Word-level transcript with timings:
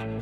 שלום 0.00 0.16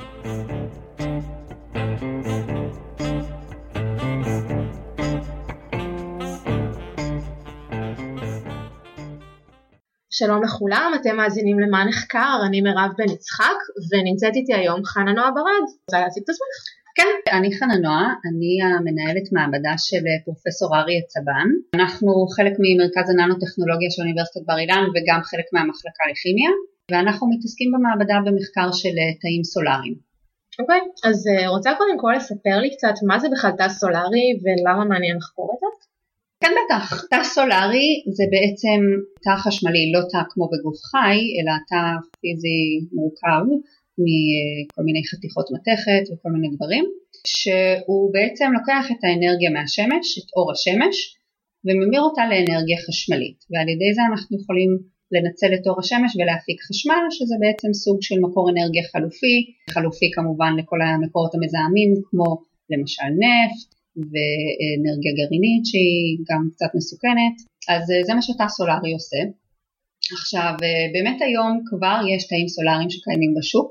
לכולם, 10.45 10.93
אתם 11.01 11.17
מאזינים 11.17 11.61
למה 11.61 11.85
נחקר, 11.85 12.37
אני 12.47 12.61
מירב 12.61 12.91
בן 12.99 13.13
יצחק 13.15 13.59
ונמצאת 13.91 14.35
איתי 14.37 14.55
היום 14.55 14.85
חנה 14.85 15.13
נועה 15.13 15.31
ברד, 15.31 15.65
רוצה 15.85 16.01
להציג 16.01 16.23
את 16.25 16.29
עצמך? 16.33 16.57
כן, 16.99 17.15
אני 17.39 17.51
חנה 17.59 17.77
נועה, 17.85 18.09
אני 18.29 18.53
המנהלת 18.65 19.27
מעבדה 19.35 19.75
של 19.87 20.05
פרופסור 20.25 20.71
אריה 20.79 21.03
צבן, 21.13 21.49
אנחנו 21.79 22.11
חלק 22.37 22.55
ממרכז 22.65 23.07
הננו-טכנולוגיה 23.11 23.91
של 23.93 24.01
אוניברסיטת 24.03 24.43
בר 24.49 24.59
אילן 24.63 24.85
וגם 24.95 25.21
חלק 25.31 25.47
מהמחלקה 25.55 26.05
לכימיה, 26.11 26.53
ואנחנו 26.91 27.31
מתעסקים 27.31 27.73
במעבדה 27.73 28.19
במחקר 28.27 28.73
של 28.73 28.95
תאים 29.21 29.45
סולאריים. 29.45 30.09
אוקיי, 30.61 30.81
okay, 30.81 31.09
אז 31.09 31.27
אה, 31.27 31.49
רוצה 31.49 31.71
קודם 31.79 31.99
כל 31.99 32.13
לספר 32.17 32.57
לי 32.63 32.71
קצת 32.77 32.95
מה 33.07 33.19
זה 33.19 33.29
בכלל 33.33 33.51
תא 33.59 33.69
סולארי 33.69 34.29
ולמה 34.43 34.85
מעניין 34.85 35.17
לחקור 35.17 35.49
את 35.55 35.59
זה? 35.61 35.67
כן 36.41 36.53
בטח, 36.59 37.05
תא 37.11 37.25
סולארי 37.25 37.89
זה 38.17 38.25
בעצם 38.35 38.81
תא 39.25 39.35
חשמלי, 39.45 39.93
לא 39.95 40.01
תא 40.13 40.23
כמו 40.31 40.45
בגוף 40.53 40.79
חי, 40.91 41.19
אלא 41.37 41.53
תא 41.71 41.83
פיזי 42.21 42.61
מורכב 42.93 43.45
מכל 44.03 44.83
מיני 44.89 45.03
חתיכות 45.11 45.47
מתכת 45.57 46.05
וכל 46.09 46.31
מיני 46.35 46.49
דברים, 46.57 46.85
שהוא 47.27 48.13
בעצם 48.15 48.49
לוקח 48.59 48.85
את 48.93 49.01
האנרגיה 49.05 49.51
מהשמש, 49.51 50.07
את 50.19 50.29
אור 50.37 50.53
השמש, 50.53 50.97
וממיר 51.65 52.03
אותה 52.03 52.23
לאנרגיה 52.31 52.79
חשמלית, 52.87 53.39
ועל 53.51 53.69
ידי 53.69 53.91
זה 53.97 54.03
אנחנו 54.11 54.33
יכולים 54.41 54.71
לנצל 55.13 55.51
את 55.55 55.67
אור 55.67 55.81
השמש 55.81 56.11
ולהפיק 56.17 56.59
חשמל, 56.69 57.05
שזה 57.11 57.35
בעצם 57.43 57.71
סוג 57.85 57.99
של 58.07 58.19
מקור 58.25 58.51
אנרגיה 58.51 58.85
חלופי, 58.93 59.37
חלופי 59.75 60.11
כמובן 60.15 60.53
לכל 60.59 60.81
המקורות 60.83 61.35
המזהמים 61.35 61.91
כמו 62.11 62.29
למשל 62.71 63.11
נפט, 63.23 63.69
ואנרגיה 64.11 65.13
גרעינית 65.19 65.63
שהיא 65.71 66.11
גם 66.31 66.43
קצת 66.55 66.71
מסוכנת, 66.79 67.37
אז 67.73 67.85
אה, 67.91 68.05
זה 68.07 68.13
מה 68.15 68.23
שתא 68.23 68.49
סולארי 68.57 68.93
עושה. 68.99 69.23
עכשיו 70.17 70.53
אה, 70.65 70.87
באמת 70.95 71.19
היום 71.27 71.53
כבר 71.69 71.99
יש 72.13 72.23
תאים 72.31 72.49
סולאריים 72.55 72.91
שקיימים 72.91 73.33
בשוק, 73.39 73.69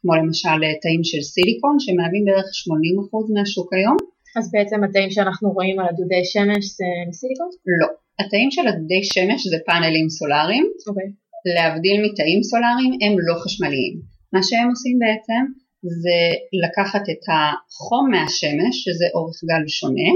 כמו 0.00 0.12
למשל 0.20 0.58
אה, 0.64 0.74
תאים 0.82 1.02
של 1.10 1.22
סיליקון 1.32 1.74
שמהווים 1.84 2.24
בערך 2.26 2.48
80% 3.26 3.34
מהשוק 3.34 3.68
היום. 3.74 3.96
אז 4.38 4.44
בעצם 4.54 4.78
התאים 4.84 5.10
שאנחנו 5.10 5.46
רואים 5.56 5.76
על 5.80 5.86
הדודי 5.90 6.24
שמש 6.32 6.64
זה 6.78 6.88
סיליקון? 7.18 7.50
לא, 7.80 7.88
התאים 8.20 8.50
של 8.50 8.66
הדודי 8.68 9.02
שמש 9.12 9.46
זה 9.46 9.56
פאנלים 9.66 10.08
סולאריים, 10.08 10.66
okay. 10.72 10.88
אוקיי. 10.88 11.08
להבדיל 11.56 11.96
מתאים 12.06 12.42
סולאריים 12.42 12.92
הם 13.02 13.14
לא 13.28 13.34
חשמליים. 13.44 13.94
מה 14.32 14.42
שהם 14.42 14.68
עושים 14.70 14.98
בעצם 14.98 15.42
זה 16.02 16.20
לקחת 16.62 17.04
את 17.12 17.24
החום 17.32 18.10
מהשמש, 18.10 18.74
שזה 18.84 19.06
אורך 19.14 19.36
גל 19.48 19.64
שונה, 19.78 20.10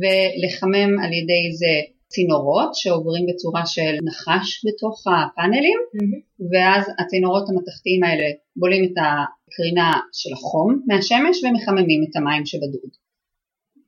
ולחמם 0.00 0.92
על 1.02 1.12
ידי 1.12 1.44
זה 1.60 1.74
צינורות 2.12 2.70
שעוברים 2.74 3.24
בצורה 3.28 3.66
של 3.66 3.94
נחש 4.08 4.48
בתוך 4.66 4.96
הפאנלים, 5.06 5.78
mm-hmm. 5.84 6.20
ואז 6.50 6.82
הצינורות 6.98 7.44
המתכתיים 7.48 8.04
האלה 8.04 8.28
בולים 8.56 8.84
את 8.84 8.96
הקרינה 9.02 9.90
של 10.12 10.32
החום 10.32 10.82
מהשמש 10.86 11.44
ומחממים 11.44 12.00
את 12.06 12.16
המים 12.16 12.46
שבדוד. 12.46 12.90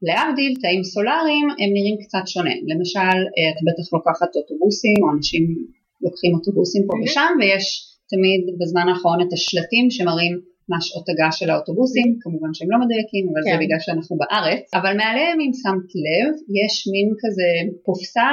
להבדיל 0.09 0.53
תאים 0.63 0.83
סולאריים 0.93 1.47
הם 1.61 1.71
נראים 1.77 1.97
קצת 2.03 2.25
שונה, 2.33 2.55
למשל 2.71 3.17
את 3.41 3.59
בטח 3.67 3.87
לוקחת 3.95 4.31
אוטובוסים 4.37 4.99
או 5.03 5.09
אנשים 5.17 5.45
לוקחים 6.05 6.33
אוטובוסים 6.35 6.83
פה 6.87 6.93
mm-hmm. 6.95 7.11
ושם 7.11 7.31
ויש 7.41 7.65
תמיד 8.13 8.41
בזמן 8.59 8.87
האחרון 8.89 9.21
את 9.25 9.33
השלטים 9.33 9.87
שמראים 9.91 10.35
מה 10.73 10.79
שעות 10.87 11.07
הגעה 11.09 11.33
של 11.39 11.49
האוטובוסים, 11.51 12.09
כמובן 12.23 12.51
שהם 12.55 12.71
לא 12.73 12.79
מדויקים, 12.83 13.25
אבל 13.31 13.43
כן. 13.45 13.51
זה 13.51 13.57
בגלל 13.63 13.81
שאנחנו 13.85 14.15
בארץ, 14.21 14.65
אבל 14.79 14.93
מעליהם 15.01 15.39
אם 15.45 15.53
שמת 15.63 15.91
לב, 16.05 16.31
יש 16.61 16.75
מין 16.93 17.09
כזה 17.23 17.49
קופסה 17.87 18.31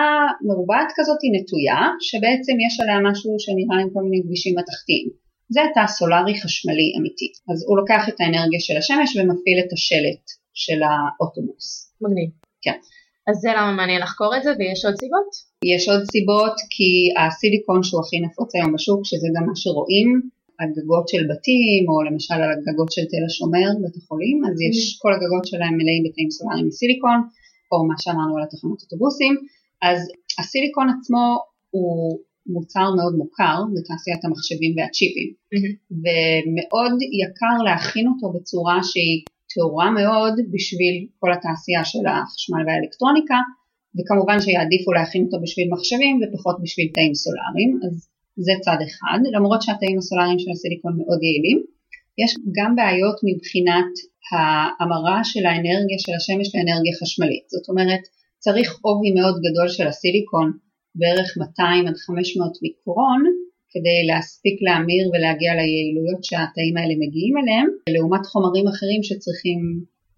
מרובעת 0.48 0.90
כזאת 0.98 1.22
נטויה, 1.36 1.82
שבעצם 2.08 2.56
יש 2.66 2.74
עליה 2.82 3.00
משהו 3.10 3.32
שנראה 3.44 3.78
עם 3.82 3.90
כל 3.94 4.04
מיני 4.06 4.20
כבישים 4.24 4.54
מתכתיים. 4.60 5.08
זה 5.56 5.62
תא 5.76 5.88
סולארי 5.98 6.36
חשמלי 6.42 6.90
אמיתי. 6.98 7.30
אז 7.52 7.58
הוא 7.68 7.78
לוקח 7.80 8.04
את 8.10 8.18
האנרגיה 8.20 8.62
של 8.66 8.78
השמש 8.78 9.10
ומפעיל 9.18 9.58
את 9.64 9.72
השלט 9.74 10.26
של 10.54 10.80
האוטובוס. 10.84 11.94
מגניב. 12.02 12.30
כן. 12.62 12.78
אז 13.28 13.36
זה 13.36 13.50
למה 13.58 13.72
מעניין 13.72 14.02
לחקור 14.02 14.32
את 14.38 14.44
זה, 14.44 14.52
ויש 14.60 14.86
עוד 14.86 14.96
סיבות? 14.96 15.30
יש 15.66 15.90
עוד 15.90 16.04
סיבות 16.12 16.56
כי 16.70 16.92
הסיליקון 17.20 17.84
שהוא 17.84 18.02
הכי 18.02 18.20
נפוץ 18.20 18.56
היום 18.56 18.74
בשוק, 18.74 19.02
שזה 19.04 19.28
גם 19.36 19.46
מה 19.48 19.56
שרואים, 19.56 20.30
על 20.62 20.70
גגות 20.78 21.08
של 21.12 21.24
בתים 21.32 21.84
או 21.90 21.96
למשל 22.08 22.40
על 22.46 22.52
הגגות 22.54 22.92
של 22.96 23.06
תל 23.12 23.24
השומר 23.28 23.70
בית 23.82 23.96
החולים 24.00 24.38
אז 24.48 24.56
יש 24.68 24.78
mm-hmm. 24.80 25.02
כל 25.02 25.12
הגגות 25.14 25.46
שלהם 25.50 25.74
מלאים 25.80 26.04
בתאים 26.06 26.30
סולאריים 26.36 26.68
מסיליקון 26.68 27.20
או 27.72 27.78
מה 27.90 27.96
שאמרנו 28.02 28.34
על 28.38 28.44
התחנות 28.44 28.80
אוטובוסים 28.84 29.34
אז 29.88 30.00
הסיליקון 30.40 30.88
עצמו 30.94 31.26
הוא 31.76 32.20
מוצר 32.56 32.88
מאוד 32.98 33.14
מוכר 33.22 33.58
בתעשיית 33.74 34.22
המחשבים 34.26 34.72
והצ'יפים 34.78 35.30
mm-hmm. 35.34 35.74
ומאוד 36.02 36.96
יקר 37.22 37.56
להכין 37.66 38.06
אותו 38.12 38.28
בצורה 38.36 38.78
שהיא 38.90 39.18
טהורה 39.54 39.90
מאוד 40.00 40.34
בשביל 40.54 40.96
כל 41.20 41.32
התעשייה 41.34 41.84
של 41.86 42.04
החשמל 42.08 42.64
והאלקטרוניקה 42.66 43.40
וכמובן 43.96 44.38
שיעדיפו 44.44 44.92
להכין 44.98 45.24
אותו 45.26 45.38
בשביל 45.44 45.68
מחשבים 45.74 46.16
ופחות 46.22 46.58
בשביל 46.64 46.88
תאים 46.96 47.14
סולאריים 47.24 47.72
אז 47.86 47.94
זה 48.46 48.54
צד 48.66 48.80
אחד, 48.88 49.20
למרות 49.36 49.62
שהתאים 49.62 49.98
הסולאריים 49.98 50.40
של 50.40 50.52
הסיליקון 50.52 50.94
מאוד 51.00 51.20
יעילים. 51.24 51.60
יש 52.24 52.32
גם 52.58 52.72
בעיות 52.76 53.18
מבחינת 53.30 53.92
ההמרה 54.32 55.20
של 55.24 55.44
האנרגיה 55.46 56.00
של 56.04 56.14
השמש 56.18 56.48
לאנרגיה 56.56 56.94
חשמלית, 57.02 57.46
זאת 57.54 57.70
אומרת 57.70 58.04
צריך 58.44 58.70
עובי 58.82 59.12
מאוד 59.18 59.36
גדול 59.46 59.68
של 59.76 59.88
הסיליקון, 59.88 60.48
בערך 60.96 61.30
200 61.38 61.88
עד 61.88 61.98
500 61.98 62.52
מיקרון, 62.62 63.22
כדי 63.74 64.00
להספיק 64.10 64.56
להמיר 64.66 65.04
ולהגיע 65.10 65.52
ליעילויות 65.60 66.22
שהתאים 66.28 66.76
האלה 66.78 66.96
מגיעים 67.04 67.36
אליהם, 67.42 67.68
לעומת 67.96 68.24
חומרים 68.32 68.66
אחרים 68.74 69.02
שצריכים 69.08 69.60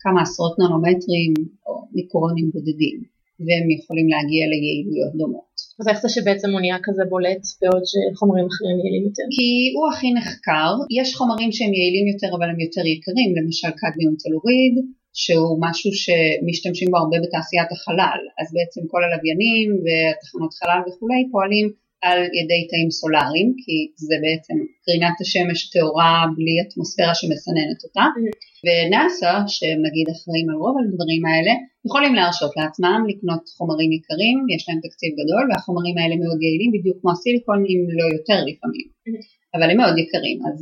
כמה 0.04 0.20
עשרות 0.22 0.56
ננומטרים 0.60 1.34
או 1.66 1.74
מיקרונים 1.96 2.48
בודדים, 2.54 2.98
והם 3.46 3.66
יכולים 3.78 4.08
להגיע 4.14 4.44
ליעילויות 4.52 5.14
דומות. 5.20 5.54
אז 5.80 5.86
איך 5.88 5.98
זה 6.04 6.10
שבעצם 6.16 6.50
הוא 6.54 6.62
נהיה 6.64 6.80
כזה 6.86 7.04
בולט 7.12 7.44
בעוד 7.62 7.84
שחומרים 7.92 8.46
אחרים 8.52 8.76
יעילים 8.80 9.04
יותר? 9.10 9.28
כי 9.36 9.50
הוא 9.76 9.86
הכי 9.92 10.10
נחקר, 10.20 10.72
יש 11.00 11.08
חומרים 11.20 11.50
שהם 11.56 11.74
יעילים 11.78 12.06
יותר 12.14 12.30
אבל 12.38 12.48
הם 12.52 12.60
יותר 12.66 12.86
יקרים, 12.94 13.30
למשל 13.38 13.72
קדמיום 13.82 14.16
טלוריד, 14.24 14.74
שהוא 15.22 15.58
משהו 15.66 15.92
שמשתמשים 16.04 16.88
בו 16.92 16.98
הרבה 16.98 17.18
בתעשיית 17.24 17.70
החלל, 17.72 18.22
אז 18.40 18.48
בעצם 18.56 18.82
כל 18.92 19.02
הלוויינים 19.04 19.68
והתחנות 19.84 20.52
חלל 20.60 20.82
וכולי 20.86 21.22
פועלים 21.32 21.66
על 22.06 22.20
ידי 22.40 22.62
תאים 22.70 22.90
סולאריים, 23.00 23.50
כי 23.62 23.78
זה 24.08 24.16
בעצם 24.24 24.58
קרינת 24.86 25.18
השמש 25.22 25.60
טהורה 25.74 26.16
בלי 26.38 26.56
אטמוספירה 26.62 27.14
שמסננת 27.20 27.80
אותה, 27.86 28.06
mm-hmm. 28.10 28.34
ונאסא, 28.66 29.32
שנגיד 29.56 30.08
אחראים 30.14 30.48
על 30.50 30.58
רוב 30.64 30.76
הדברים 30.80 31.24
האלה, 31.30 31.54
יכולים 31.88 32.14
להרשות 32.20 32.52
לעצמם 32.60 33.00
לקנות 33.10 33.44
חומרים 33.58 33.92
יקרים, 33.98 34.38
יש 34.54 34.64
להם 34.68 34.80
תקציב 34.86 35.12
גדול, 35.22 35.44
והחומרים 35.48 35.96
האלה 35.98 36.16
מאוד 36.24 36.40
יעילים, 36.44 36.72
בדיוק 36.76 36.98
כמו 37.02 37.12
הסיליקון, 37.12 37.60
אם 37.72 37.80
לא 38.00 38.06
יותר 38.16 38.40
לפעמים, 38.50 38.88
mm-hmm. 38.92 39.24
אבל 39.56 39.68
הם 39.72 39.78
מאוד 39.82 39.96
יקרים, 40.04 40.38
אז 40.48 40.56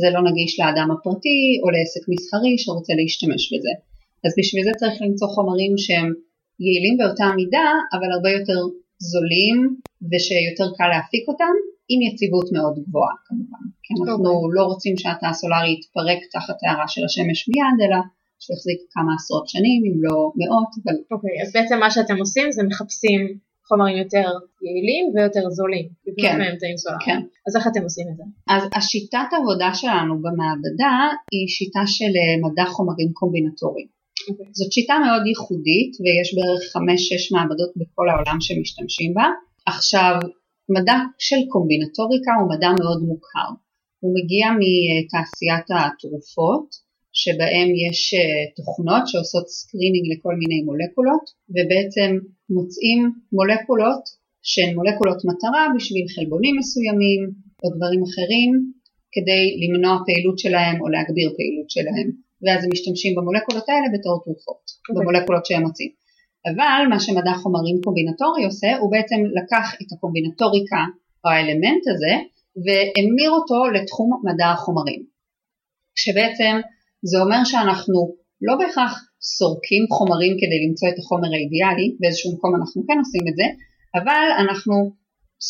זה 0.00 0.08
לא 0.14 0.20
נגיש 0.28 0.52
לאדם 0.60 0.88
הפרטי 0.94 1.42
או 1.62 1.66
לעסק 1.74 2.04
מסחרי 2.12 2.54
שרוצה 2.62 2.92
להשתמש 3.00 3.42
בזה. 3.52 3.72
אז 4.24 4.32
בשביל 4.38 4.62
זה 4.68 4.72
צריך 4.80 4.96
למצוא 5.04 5.28
חומרים 5.36 5.72
שהם 5.84 6.08
יעילים 6.64 6.94
באותה 6.98 7.26
מידה, 7.38 7.68
אבל 7.94 8.08
הרבה 8.14 8.30
יותר 8.38 8.60
זולים 9.10 9.56
ושיותר 10.10 10.68
קל 10.78 10.88
להפיק 10.94 11.24
אותם 11.28 11.54
עם 11.90 12.00
יציבות 12.06 12.48
מאוד 12.56 12.74
גבוהה 12.84 13.14
כמובן, 13.26 13.64
כי 13.82 13.90
אנחנו 13.94 14.14
okay. 14.14 14.28
אוקיי. 14.28 14.56
לא 14.56 14.62
רוצים 14.70 14.94
שהתא 15.00 15.26
הסולארי 15.26 15.72
יתפרק 15.74 16.20
תחת 16.32 16.58
הערה 16.62 16.88
של 16.88 17.04
השמש 17.04 17.38
מיד 17.50 17.78
אלא 17.84 18.00
שיחזיק 18.44 18.80
כמה 18.94 19.12
עשרות 19.18 19.48
שנים 19.48 19.80
אם 19.88 19.96
לא 20.06 20.16
מאות. 20.38 20.72
אבל... 20.80 20.96
אוקיי, 21.12 21.30
okay, 21.30 21.42
אז 21.42 21.48
בעצם 21.54 21.76
מה 21.84 21.90
שאתם 21.90 22.16
עושים 22.16 22.46
זה 22.56 22.62
מחפשים 22.70 23.20
חומרים 23.68 23.96
יותר 23.96 24.26
יעילים 24.66 25.04
ויותר 25.14 25.44
זולים, 25.58 25.88
כן, 26.22 26.38
כן. 27.04 27.20
אז 27.46 27.56
איך 27.56 27.66
אתם 27.66 27.82
עושים 27.82 28.06
את 28.10 28.16
זה? 28.16 28.22
אז 28.54 28.62
השיטת 28.76 29.30
עבודה 29.38 29.70
שלנו 29.74 30.14
במעבדה 30.24 30.96
היא 31.32 31.48
שיטה 31.48 31.84
של 31.86 32.12
אה, 32.20 32.34
מדע 32.44 32.64
חומרים 32.64 33.10
קומבינטורי. 33.12 33.86
זאת 34.58 34.72
שיטה 34.72 34.96
מאוד 35.04 35.26
ייחודית 35.26 35.92
ויש 36.00 36.28
בערך 36.36 36.62
5-6 36.76 36.78
מעבדות 37.34 37.72
בכל 37.76 38.06
העולם 38.08 38.38
שמשתמשים 38.40 39.14
בה. 39.14 39.26
עכשיו, 39.66 40.14
מדע 40.74 40.98
של 41.18 41.40
קומבינטוריקה 41.52 42.32
הוא 42.40 42.50
מדע 42.52 42.70
מאוד 42.80 43.00
מוכר. 43.02 43.48
הוא 44.00 44.10
מגיע 44.16 44.46
מתעשיית 44.60 45.68
התרופות, 45.76 46.68
שבהם 47.12 47.68
יש 47.84 48.00
אה, 48.14 48.42
תוכנות 48.56 49.04
שעושות 49.08 49.46
screening 49.48 50.04
לכל 50.12 50.34
מיני 50.40 50.58
מולקולות, 50.68 51.24
ובעצם 51.54 52.10
מוצאים 52.56 53.00
מולקולות 53.32 54.04
שהן 54.50 54.70
מולקולות 54.74 55.20
מטרה 55.28 55.64
בשביל 55.76 56.06
חלבונים 56.14 56.54
מסוימים 56.60 57.20
או 57.62 57.68
דברים 57.76 58.02
אחרים, 58.08 58.50
כדי 59.14 59.42
למנוע 59.62 59.94
פעילות 60.06 60.38
שלהם 60.38 60.76
או 60.82 60.86
להגביר 60.88 61.28
פעילות 61.36 61.70
שלהם, 61.70 62.08
ואז 62.42 62.60
הם 62.64 62.70
משתמשים 62.72 63.12
במולקולות 63.16 63.66
האלה 63.68 63.88
בתור 63.94 64.14
תרופות, 64.24 64.62
okay. 64.68 64.88
אוקיי. 64.88 64.96
במולקולות 64.96 65.46
שהם 65.46 65.62
מוצאים. 65.66 65.92
אבל 66.48 66.80
מה 66.92 66.98
שמדע 67.00 67.34
חומרים 67.42 67.76
קומבינטורי 67.84 68.44
עושה, 68.44 68.70
הוא 68.80 68.90
בעצם 68.92 69.20
לקח 69.38 69.66
את 69.82 69.88
הקומבינטוריקה 69.92 70.82
או 71.24 71.30
האלמנט 71.30 71.84
הזה 71.92 72.14
והמיר 72.64 73.30
אותו 73.30 73.58
לתחום 73.74 74.08
מדע 74.26 74.48
החומרים. 74.52 75.00
שבעצם 76.02 76.54
זה 77.10 77.16
אומר 77.22 77.40
שאנחנו 77.44 77.98
לא 78.46 78.54
בהכרח 78.60 78.92
סורקים 79.20 79.84
חומרים 79.96 80.32
כדי 80.40 80.58
למצוא 80.64 80.88
את 80.88 80.98
החומר 80.98 81.30
האידיאלי, 81.36 81.86
באיזשהו 82.00 82.30
מקום 82.34 82.52
אנחנו 82.58 82.78
כן 82.86 82.98
עושים 83.02 83.24
את 83.30 83.36
זה, 83.40 83.46
אבל 83.98 84.26
אנחנו 84.42 84.74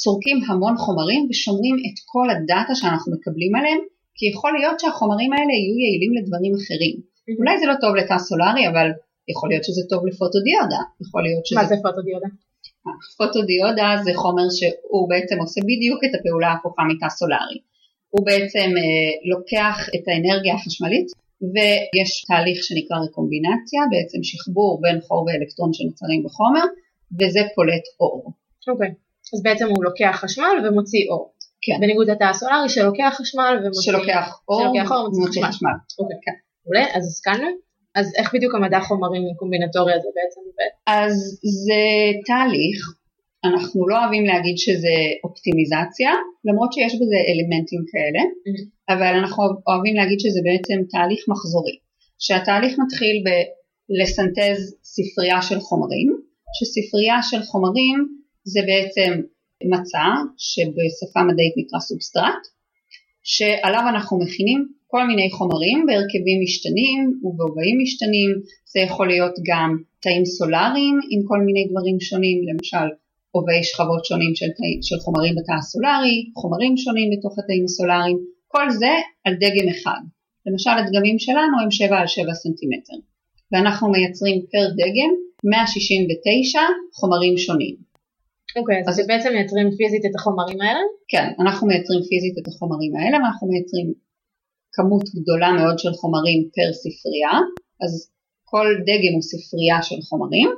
סורקים 0.03 0.39
המון 0.49 0.77
חומרים 0.85 1.21
ושומרים 1.31 1.77
את 1.87 1.97
כל 2.13 2.27
הדאטה 2.31 2.75
שאנחנו 2.75 3.09
מקבלים 3.17 3.53
עליהם, 3.59 3.81
כי 4.19 4.25
יכול 4.33 4.53
להיות 4.59 4.81
שהחומרים 4.81 5.31
האלה 5.33 5.55
יהיו 5.59 5.77
יעילים 5.85 6.13
לדברים 6.19 6.53
אחרים. 6.61 6.97
אולי 7.41 7.55
זה 7.61 7.67
לא 7.71 7.77
טוב 7.83 7.93
לתא 7.99 8.19
סולארי, 8.27 8.65
אבל 8.71 8.89
יכול 9.33 9.49
להיות 9.51 9.65
שזה 9.65 9.83
טוב 9.93 10.01
לפוטודיודה. 10.09 10.81
יכול 11.05 11.23
להיות 11.27 11.47
שזה... 11.47 11.57
מה 11.61 11.65
זה 11.71 11.77
פוטודיודה? 11.87 12.29
פוטודיודה 13.19 13.89
זה 14.05 14.13
חומר 14.23 14.49
שהוא 14.57 15.09
בעצם 15.11 15.37
עושה 15.45 15.61
בדיוק 15.71 16.01
את 16.07 16.13
הפעולה 16.17 16.49
ההפוכה 16.49 16.83
מתא 16.91 17.09
סולארי. 17.19 17.59
הוא 18.15 18.27
בעצם 18.27 18.69
אה, 18.81 19.11
לוקח 19.33 19.77
את 19.95 20.05
האנרגיה 20.09 20.55
החשמלית 20.55 21.09
ויש 21.53 22.11
תהליך 22.29 22.59
שנקרא 22.67 22.97
רקומבינציה, 23.05 23.81
בעצם 23.93 24.19
שחבור 24.29 24.81
בין 24.83 25.01
חור 25.07 25.21
ואלקטרון 25.27 25.73
שנוצרים 25.73 26.21
בחומר 26.25 26.67
וזה 27.19 27.43
פולט 27.55 27.87
אור. 28.01 28.33
אוקיי, 28.69 28.89
okay. 28.89 28.93
אז 29.35 29.43
בעצם 29.43 29.67
הוא 29.69 29.85
לוקח 29.85 30.15
חשמל 30.23 30.55
ומוציא 30.65 31.05
אור. 31.11 31.33
כן. 31.63 31.77
בניגוד 31.81 32.11
לתא 32.11 32.25
הסולארי 32.25 32.69
שלוקח 32.69 33.15
חשמל 33.19 33.59
ומוציא... 33.63 33.93
שלוקח 33.93 34.41
אור, 34.49 34.63
שלוקח 34.63 34.93
אור 34.93 35.05
ומוציא 35.15 35.43
חשמל. 35.43 35.77
אוקיי. 35.99 36.17
כן. 36.25 36.33
מעולה, 36.65 36.85
אז 36.97 37.07
הסכמנו? 37.07 37.49
אז 37.95 38.13
איך 38.19 38.35
בדיוק 38.35 38.55
המדע 38.55 38.81
חומרים 38.81 39.23
קומבינטורי 39.37 39.93
הזה 39.93 40.09
בעצם 40.17 40.41
עובד? 40.49 40.73
אז 40.87 41.15
זה 41.67 41.83
תהליך, 42.27 42.79
אנחנו 43.45 43.89
לא 43.89 43.95
אוהבים 44.03 44.25
להגיד 44.27 44.59
שזה 44.59 44.97
אופטימיזציה, 45.25 46.13
למרות 46.45 46.73
שיש 46.73 46.95
בזה 47.01 47.19
אלמנטים 47.29 47.83
כאלה, 47.91 48.23
mm-hmm. 48.23 48.95
אבל 48.95 49.13
אנחנו 49.21 49.43
אוהבים 49.67 49.95
להגיד 49.97 50.21
שזה 50.21 50.41
בעצם 50.49 50.79
תהליך 50.91 51.21
מחזורי, 51.29 51.77
שהתהליך 52.19 52.73
מתחיל 52.85 53.17
בלסנטז 53.89 54.59
ספרייה 54.83 55.43
של 55.43 55.61
חומרים, 55.61 56.09
שספרייה 56.57 57.19
של 57.23 57.43
חומרים 57.43 57.97
זה 58.45 58.61
בעצם 58.71 59.11
מצע 59.65 60.09
שבשפה 60.39 61.23
מדעית 61.23 61.55
נקרא 61.57 61.81
סובסטרט, 61.81 62.43
שעליו 63.23 63.85
אנחנו 63.89 64.19
מכינים 64.19 64.69
כל 64.87 65.07
מיני 65.07 65.31
חומרים 65.31 65.87
בהרכבים 65.87 66.39
משתנים 66.43 67.21
ובהובעים 67.25 67.77
משתנים, 67.83 68.31
זה 68.73 68.81
יכול 68.81 69.09
להיות 69.09 69.35
גם 69.49 69.71
תאים 70.01 70.25
סולאריים 70.25 70.97
עם 71.11 71.21
כל 71.29 71.41
מיני 71.47 71.67
דברים 71.71 72.01
שונים, 72.01 72.39
למשל 72.49 72.87
הובעי 73.31 73.65
שכבות 73.65 74.05
שונים 74.05 74.35
של, 74.35 74.47
תא, 74.47 74.69
של 74.83 74.99
חומרים 75.05 75.35
בתא 75.39 75.53
הסולארי, 75.59 76.31
חומרים 76.35 76.77
שונים 76.77 77.09
בתוך 77.13 77.39
התאים 77.39 77.65
הסולאריים, 77.65 78.19
כל 78.49 78.71
זה 78.71 78.95
על 79.25 79.35
דגם 79.35 79.69
אחד. 79.75 80.03
למשל 80.47 80.71
הדגמים 80.71 81.19
שלנו 81.19 81.61
הם 81.63 81.71
7 81.71 81.99
על 82.01 82.07
7 82.07 82.35
סנטימטר, 82.35 82.99
ואנחנו 83.53 83.91
מייצרים 83.91 84.39
פר 84.53 84.67
דגם 84.79 85.13
169 85.45 86.61
חומרים 86.93 87.37
שונים. 87.39 87.88
אוקיי, 88.57 88.77
okay, 88.77 88.89
אז, 88.89 89.01
אז 89.01 89.07
בעצם 89.07 89.31
מייצרים 89.33 89.69
פיזית 89.77 90.05
את 90.07 90.15
החומרים 90.19 90.61
האלה? 90.61 90.81
כן, 91.09 91.27
אנחנו 91.43 91.67
מייצרים 91.67 92.03
פיזית 92.09 92.37
את 92.41 92.47
החומרים 92.49 92.93
האלה 92.97 93.17
ואנחנו 93.19 93.49
מייצרים 93.49 93.89
כמות 94.73 95.07
גדולה 95.19 95.51
מאוד 95.59 95.79
של 95.79 95.93
חומרים 96.01 96.39
פר 96.55 96.71
ספרייה, 96.83 97.35
אז 97.83 97.93
כל 98.51 98.67
דגם 98.87 99.15
הוא 99.17 99.27
ספרייה 99.31 99.79
של 99.83 100.01
חומרים, 100.09 100.51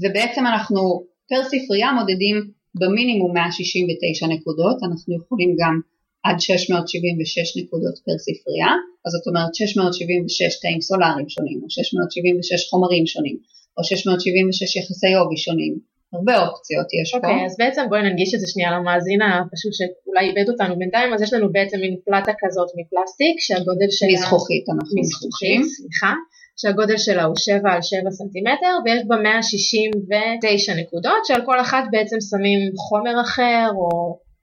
ובעצם 0.00 0.44
אנחנו 0.46 0.80
פר 1.28 1.42
ספרייה 1.52 1.92
מודדים 1.98 2.36
במינימום 2.80 3.32
169 3.34 4.26
נקודות, 4.34 4.78
אנחנו 4.88 5.10
יכולים 5.18 5.50
גם 5.60 5.74
עד 6.26 6.40
676 6.40 7.56
נקודות 7.60 7.96
פר 8.04 8.18
ספרייה, 8.26 8.70
אז 9.04 9.10
זאת 9.14 9.26
אומרת 9.28 9.54
676 9.54 10.60
תאים 10.62 10.80
סולאריים 10.80 11.28
שונים, 11.28 11.58
או 11.62 11.70
676 11.70 12.70
חומרים 12.70 13.06
שונים, 13.06 13.36
או 13.76 13.84
676 13.84 14.76
יחסי 14.76 15.14
עובי 15.20 15.36
שונים, 15.36 15.74
הרבה 16.14 16.34
אופציות 16.46 16.88
יש 17.00 17.14
okay, 17.14 17.20
פה. 17.20 17.26
אוקיי, 17.28 17.46
אז 17.46 17.56
בעצם 17.58 17.84
בואי 17.88 18.02
ננגיש 18.02 18.34
את 18.34 18.40
זה 18.40 18.46
שנייה 18.52 18.70
למאזין 18.70 19.22
הפשוט 19.22 19.72
שאולי 19.78 20.24
איבד 20.28 20.48
אותנו 20.52 20.78
בינתיים, 20.78 21.14
אז 21.14 21.22
יש 21.22 21.32
לנו 21.32 21.52
בעצם 21.52 21.78
מין 21.80 21.96
פלטה 22.04 22.32
כזאת 22.40 22.68
מפלסטיק 22.78 23.36
שהגודל 23.38 23.90
שלה... 23.90 24.08
מזכוכית 24.12 24.64
אנחנו 24.74 24.94
מזכוכית, 25.00 25.62
סליחה. 25.76 26.12
שהגודל 26.60 26.98
שלה 27.06 27.24
הוא 27.24 27.36
7 27.38 27.72
על 27.74 27.82
7 27.82 28.10
סנטימטר 28.10 28.74
ויש 28.84 29.02
בה 29.08 29.16
169 29.16 30.74
נקודות 30.74 31.22
שעל 31.26 31.42
כל 31.46 31.60
אחת 31.60 31.84
בעצם 31.90 32.16
שמים 32.30 32.60
חומר 32.76 33.20
אחר 33.20 33.66
או 33.78 33.88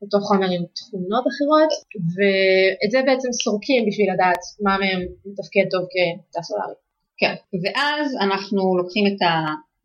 אותו 0.01 0.17
חומר 0.27 0.49
עם 0.55 0.63
תכונות 0.75 1.25
אחרות 1.31 1.71
ואת 2.13 2.91
זה 2.91 2.99
בעצם 3.05 3.29
סורקים 3.31 3.85
בשביל 3.87 4.07
לדעת 4.13 4.43
מה 4.65 4.77
מהם 4.81 5.01
מתפקד 5.25 5.65
טוב 5.71 5.83
כתא 5.93 6.41
סולארי. 6.41 6.77
כן, 7.19 7.33
ואז 7.63 8.05
אנחנו 8.25 8.77
לוקחים 8.77 9.05
את 9.07 9.21
ה... 9.21 9.29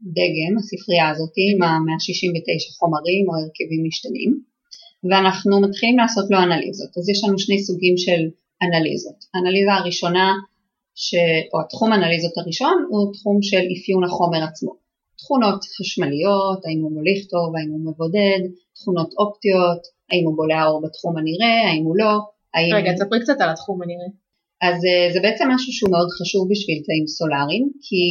דגם, 0.02 0.52
הספרייה 0.58 1.08
הזאת 1.10 1.32
עם 1.36 1.62
ה-169 1.62 2.78
חומרים 2.78 3.24
או 3.28 3.32
הרכבים 3.38 3.82
משתנים, 3.88 4.30
ואנחנו 5.08 5.60
מתחילים 5.60 5.98
לעשות 5.98 6.26
לו 6.30 6.38
אנליזות. 6.38 6.90
אז 6.98 7.08
יש 7.08 7.24
לנו 7.24 7.38
שני 7.38 7.58
סוגים 7.66 7.96
של 7.96 8.20
אנליזות. 8.62 9.18
האנליזה 9.34 9.72
הראשונה, 9.72 10.28
ש... 10.94 11.14
או 11.52 11.60
התחום 11.60 11.92
האנליזות 11.92 12.38
הראשון, 12.38 12.76
הוא 12.90 13.12
תחום 13.14 13.42
של 13.42 13.64
אפיון 13.74 14.04
החומר 14.04 14.42
עצמו. 14.48 14.72
תכונות 15.18 15.60
חשמליות, 15.76 16.60
האם 16.66 16.80
הוא 16.82 16.92
מוליך 16.92 17.20
טוב, 17.32 17.48
האם 17.56 17.70
הוא 17.70 17.80
מבודד, 17.88 18.42
תכונות 18.74 19.10
אופטיות, 19.18 19.82
האם 20.10 20.24
הוא 20.26 20.36
בולע 20.36 20.66
אור 20.66 20.82
בתחום 20.84 21.14
הנראה, 21.18 21.70
האם 21.70 21.84
הוא 21.84 21.96
לא. 21.96 22.14
האם... 22.54 22.74
רגע, 22.74 22.92
תספרי 22.94 23.20
קצת 23.20 23.38
על 23.40 23.50
התחום 23.50 23.82
הנראה. 23.82 24.10
אז 24.68 24.76
אה, 24.88 25.12
זה 25.12 25.20
בעצם 25.24 25.44
משהו 25.54 25.72
שהוא 25.72 25.90
מאוד 25.90 26.08
חשוב 26.18 26.42
בשביל 26.50 26.78
תאים 26.86 27.06
סולאריים, 27.06 27.64
כי 27.84 28.02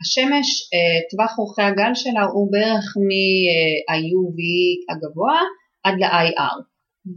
השמש, 0.00 0.46
אה, 0.74 1.00
טווח 1.10 1.38
אורכי 1.38 1.62
הגל 1.62 1.94
שלה 1.94 2.24
הוא 2.32 2.52
בערך 2.52 2.96
מה-UV 2.96 4.40
הגבוה 4.90 5.40
עד 5.84 5.94
ל-IR 5.98 6.58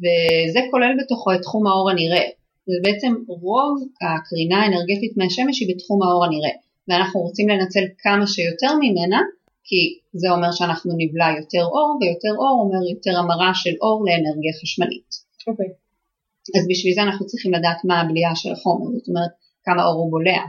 וזה 0.02 0.60
כולל 0.72 0.94
בתוכו 1.00 1.34
את 1.34 1.42
תחום 1.42 1.68
האור 1.68 1.90
הנראה 1.90 2.28
ובעצם 2.68 3.14
רוב 3.28 3.76
הקרינה 4.02 4.58
האנרגטית 4.62 5.18
מהשמש 5.18 5.60
היא 5.60 5.76
בתחום 5.76 6.04
האור 6.04 6.26
הנראה 6.26 6.56
ואנחנו 6.88 7.20
רוצים 7.22 7.50
לנצל 7.50 7.84
כמה 7.98 8.28
שיותר 8.28 8.72
ממנה 8.82 9.22
כי 9.64 10.00
זה 10.14 10.28
אומר 10.32 10.52
שאנחנו 10.52 10.92
נבלע 10.98 11.30
יותר 11.40 11.66
אור 11.66 11.98
ויותר 12.02 12.34
אור 12.38 12.62
אומר 12.64 12.90
יותר 12.94 13.20
המרה 13.20 13.52
של 13.56 13.76
אור 13.82 14.06
לאנרגיה 14.06 14.54
חשמלית. 14.62 15.10
אוקיי. 15.48 15.66
Okay. 15.66 16.60
אז 16.60 16.68
בשביל 16.70 16.94
זה 16.94 17.02
אנחנו 17.02 17.26
צריכים 17.26 17.54
לדעת 17.54 17.78
מה 17.84 18.02
הבליעה 18.02 18.36
של 18.36 18.52
החומר, 18.52 18.86
זאת 18.98 19.08
אומרת 19.08 19.32
כמה 19.66 19.86
אור 19.86 19.98
הוא 20.02 20.12
בולע, 20.12 20.42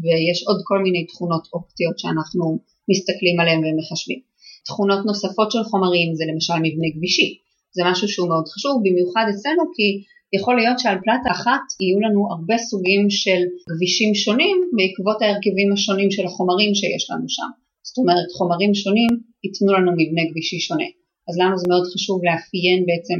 ויש 0.00 0.38
עוד 0.48 0.58
כל 0.68 0.78
מיני 0.84 1.02
תכונות 1.06 1.44
אופטיות 1.54 1.98
שאנחנו 1.98 2.44
מסתכלים 2.90 3.36
עליהן 3.40 3.60
ומחשבים. 3.64 4.20
תכונות 4.66 5.00
נוספות 5.06 5.48
של 5.52 5.62
חומרים 5.70 6.08
זה 6.18 6.24
למשל 6.30 6.58
מבנה 6.64 6.88
גבישי, 6.96 7.30
זה 7.76 7.82
משהו 7.90 8.08
שהוא 8.08 8.28
מאוד 8.28 8.46
חשוב 8.52 8.74
במיוחד 8.84 9.26
אצלנו 9.32 9.62
כי 9.74 9.88
יכול 10.36 10.54
להיות 10.60 10.78
שעל 10.78 10.98
פלטה 11.04 11.30
אחת 11.38 11.64
יהיו 11.80 11.98
לנו 12.04 12.20
הרבה 12.32 12.56
סוגים 12.68 13.10
של 13.10 13.40
גבישים 13.70 14.14
שונים 14.14 14.56
בעקבות 14.76 15.18
ההרכבים 15.22 15.68
השונים 15.72 16.10
של 16.10 16.24
החומרים 16.26 16.74
שיש 16.74 17.04
לנו 17.10 17.26
שם. 17.36 17.50
זאת 17.88 17.98
אומרת 17.98 18.28
חומרים 18.38 18.74
שונים 18.74 19.12
ייתנו 19.44 19.72
לנו 19.76 19.90
מבנה 19.98 20.22
גבישי 20.30 20.58
שונה. 20.66 20.88
אז 21.28 21.34
לנו 21.40 21.58
זה 21.58 21.66
מאוד 21.68 21.84
חשוב 21.92 22.16
לאפיין 22.26 22.78
בעצם 22.88 23.18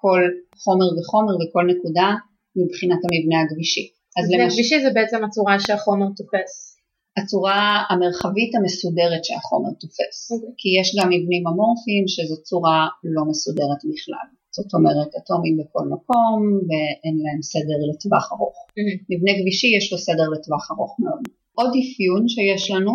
כל 0.00 0.22
חומר 0.62 0.88
וחומר 0.96 1.34
וכל 1.40 1.64
נקודה 1.72 2.08
מבחינת 2.56 3.00
המבנה 3.04 3.36
הגבישי. 3.42 3.86
אז 4.18 4.24
למש... 4.32 4.52
כבישי 4.54 4.78
זה 4.84 4.90
בעצם 4.94 5.24
הצורה 5.24 5.56
שהחומר 5.60 6.06
תופס. 6.16 6.76
הצורה 7.18 7.82
המרחבית 7.90 8.52
המסודרת 8.54 9.24
שהחומר 9.24 9.72
תופס. 9.80 10.18
Okay. 10.32 10.34
אוקיי. 10.34 10.54
כי 10.60 10.68
יש 10.80 10.88
גם 10.98 11.08
מבנים 11.14 11.42
אמורפיים 11.50 12.04
שזו 12.14 12.36
צורה 12.48 12.80
לא 13.14 13.22
מסודרת 13.30 13.80
בכלל. 13.90 14.28
זאת 14.56 14.70
אומרת 14.74 15.10
אטומים 15.18 15.56
בכל 15.60 15.84
מקום 15.94 16.38
ואין 16.68 17.16
להם 17.24 17.40
סדר 17.52 17.78
לטווח 17.90 18.24
ארוך. 18.32 18.56
Mm-hmm. 18.66 18.98
מבנה 19.10 19.32
גבישי 19.40 19.70
יש 19.76 19.92
לו 19.92 19.98
סדר 19.98 20.26
לטווח 20.34 20.64
ארוך 20.72 20.92
מאוד. 21.04 21.22
עוד 21.58 21.72
אפיון 21.80 22.22
שיש 22.34 22.70
לנו 22.70 22.94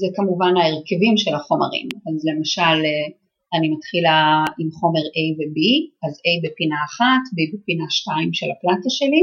זה 0.00 0.06
כמובן 0.16 0.52
ההרכבים 0.56 1.16
של 1.22 1.34
החומרים. 1.34 1.88
אז 2.06 2.16
למשל 2.28 2.78
אני 3.54 3.68
מתחילה 3.74 4.18
עם 4.60 4.68
חומר 4.78 5.04
A 5.20 5.24
ו-B, 5.36 5.58
אז 6.04 6.12
A 6.28 6.32
בפינה 6.44 6.78
אחת, 6.88 7.22
B 7.34 7.38
בפינה 7.52 7.86
2 7.90 8.34
של 8.38 8.48
הפלטה 8.52 8.90
שלי, 8.98 9.22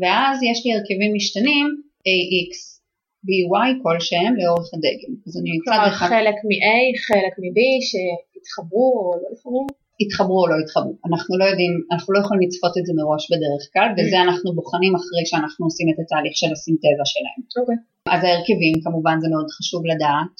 ואז 0.00 0.36
יש 0.50 0.58
לי 0.64 0.70
הרכבים 0.74 1.10
משתנים 1.16 1.66
AX, 2.14 2.52
BY 3.26 3.68
כלשהם 3.82 4.32
לאורך 4.40 4.68
הדגם. 4.74 5.12
אז 5.26 5.32
אני 5.40 5.50
מצד 5.56 5.80
אחד... 5.88 6.08
חלק 6.14 6.36
מ-A, 6.48 6.76
חלק 7.08 7.34
מ-B 7.42 7.58
שהתחברו 7.88 8.88
או 8.98 9.20
לא 9.22 9.28
התחברו? 9.32 9.66
יתחברו 10.02 10.38
או 10.42 10.48
לא 10.52 10.56
יתחברו. 10.62 10.94
אנחנו 11.08 11.32
לא 11.40 11.44
יודעים, 11.50 11.72
אנחנו 11.92 12.10
לא 12.14 12.18
יכולים 12.22 12.42
לצפות 12.46 12.74
את 12.78 12.84
זה 12.86 12.92
מראש 12.98 13.22
בדרך 13.32 13.62
כלל, 13.72 13.88
וזה 13.96 14.16
Mm. 14.18 14.24
אנחנו 14.26 14.48
בוחנים 14.58 14.92
אחרי 15.00 15.24
שאנחנו 15.30 15.62
עושים 15.68 15.86
את 15.92 15.98
התהליך 16.02 16.34
של 16.40 16.50
הסינתזה 16.54 17.04
שלהם. 17.12 17.40
אוקיי. 17.58 17.78
אז 18.14 18.20
ההרכבים 18.24 18.74
כמובן 18.84 19.16
זה 19.22 19.28
מאוד 19.34 19.48
חשוב 19.56 19.80
לדעת. 19.92 20.34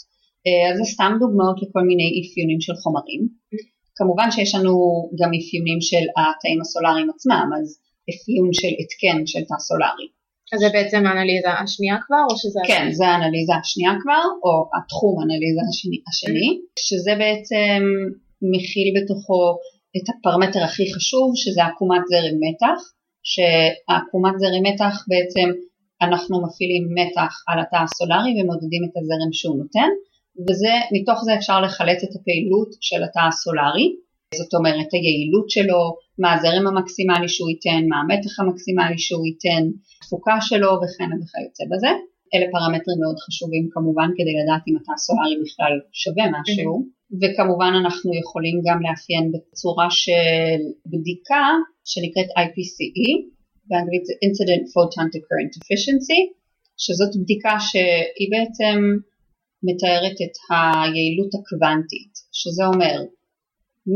אה, 0.47 0.65
אז 0.71 0.75
זה 0.79 0.85
סתם 0.95 1.13
דוגמאות 1.23 1.59
לכל 1.63 1.83
מיני 1.91 2.09
אפיונים 2.21 2.61
של 2.67 2.75
חומרים. 2.83 3.23
כמובן 3.99 4.29
שיש 4.31 4.51
לנו 4.57 4.75
גם 5.21 5.31
אפיונים 5.39 5.81
של 5.89 6.05
התאים 6.19 6.61
הסולאריים 6.61 7.09
עצמם, 7.15 7.49
אז 7.59 7.67
אפיון 8.11 8.51
של 8.61 8.73
התקן 8.81 9.19
של 9.27 9.43
תא 9.49 9.59
סולארי. 9.67 10.09
אז 10.53 10.59
זה 10.61 10.69
בעצם 10.77 11.01
האנליזה 11.07 11.51
השנייה 11.63 11.97
כבר, 12.05 12.23
או 12.31 12.35
שזה... 12.43 12.61
כן, 12.71 12.85
זה 12.99 13.07
האנליזה 13.09 13.55
השנייה 13.61 13.95
כבר, 14.03 14.25
או 14.45 14.53
התחום 14.77 15.15
האנליזה 15.19 15.63
השני, 15.71 15.99
השני, 16.09 16.51
שזה 16.87 17.13
בעצם 17.23 17.81
מכיל 18.53 18.89
בתוכו 18.97 19.43
את 19.97 20.07
הפרמטר 20.11 20.63
הכי 20.65 20.87
חשוב, 20.95 21.27
שזה 21.43 21.61
עקומת 21.69 22.03
זרם 22.11 22.37
מתח, 22.45 22.79
שהעקומת 23.31 24.35
זרם 24.43 24.63
מתח 24.69 24.95
בעצם 25.11 25.49
אנחנו 26.07 26.35
מפעילים 26.45 26.85
מתח 26.99 27.33
על 27.49 27.59
התא 27.63 27.79
הסולארי 27.85 28.33
ומודדים 28.37 28.83
את 28.87 28.95
הזרם 28.99 29.33
שהוא 29.39 29.57
נותן, 29.63 29.91
וזה, 30.47 30.75
מתוך 30.95 31.19
זה 31.27 31.33
אפשר 31.39 31.59
לחלץ 31.61 32.01
את 32.07 32.13
הפעילות 32.17 32.71
של 32.81 33.01
התא 33.07 33.23
הסולארי, 33.29 33.89
זאת 34.41 34.55
אומרת 34.59 34.91
היעילות 34.93 35.51
שלו, 35.55 35.81
מה 36.23 36.29
הזרם 36.35 36.67
המקסימלי 36.67 37.29
שהוא 37.35 37.51
ייתן, 37.53 37.83
מה 37.91 37.97
המתח 38.01 38.41
המקסימלי 38.41 38.99
שהוא 39.07 39.27
ייתן, 39.27 39.65
תפוקה 40.03 40.37
שלו 40.49 40.71
וכן 40.81 41.11
וכיוצא 41.19 41.65
בזה. 41.71 41.93
אלה 42.35 42.47
פרמטרים 42.53 42.99
מאוד 43.03 43.19
חשובים 43.25 43.65
כמובן 43.75 44.09
כדי 44.17 44.35
לדעת 44.41 44.63
אם 44.69 44.75
התא 44.79 44.93
הסולארי 44.97 45.37
בכלל 45.43 45.75
שווה 46.03 46.27
משהו, 46.37 46.73
וכמובן 47.21 47.73
אנחנו 47.83 48.11
יכולים 48.23 48.57
גם 48.67 48.79
לאפיין 48.85 49.25
בצורה 49.33 49.89
של 50.03 50.61
בדיקה 50.93 51.45
שנקראת 51.91 52.31
IPCE, 52.45 53.09
באנגלית 53.69 54.05
זה 54.09 54.15
Incident 54.27 54.65
Photon 54.73 55.07
to 55.13 55.19
Current 55.27 55.53
Efficiency, 55.61 56.21
שזאת 56.83 57.13
בדיקה 57.23 57.55
שהיא 57.69 58.29
בעצם 58.35 58.77
מתארת 59.67 60.17
את 60.25 60.37
היעילות 60.51 61.33
הקוונטית, 61.35 62.13
שזה 62.33 62.63
אומר 62.73 62.97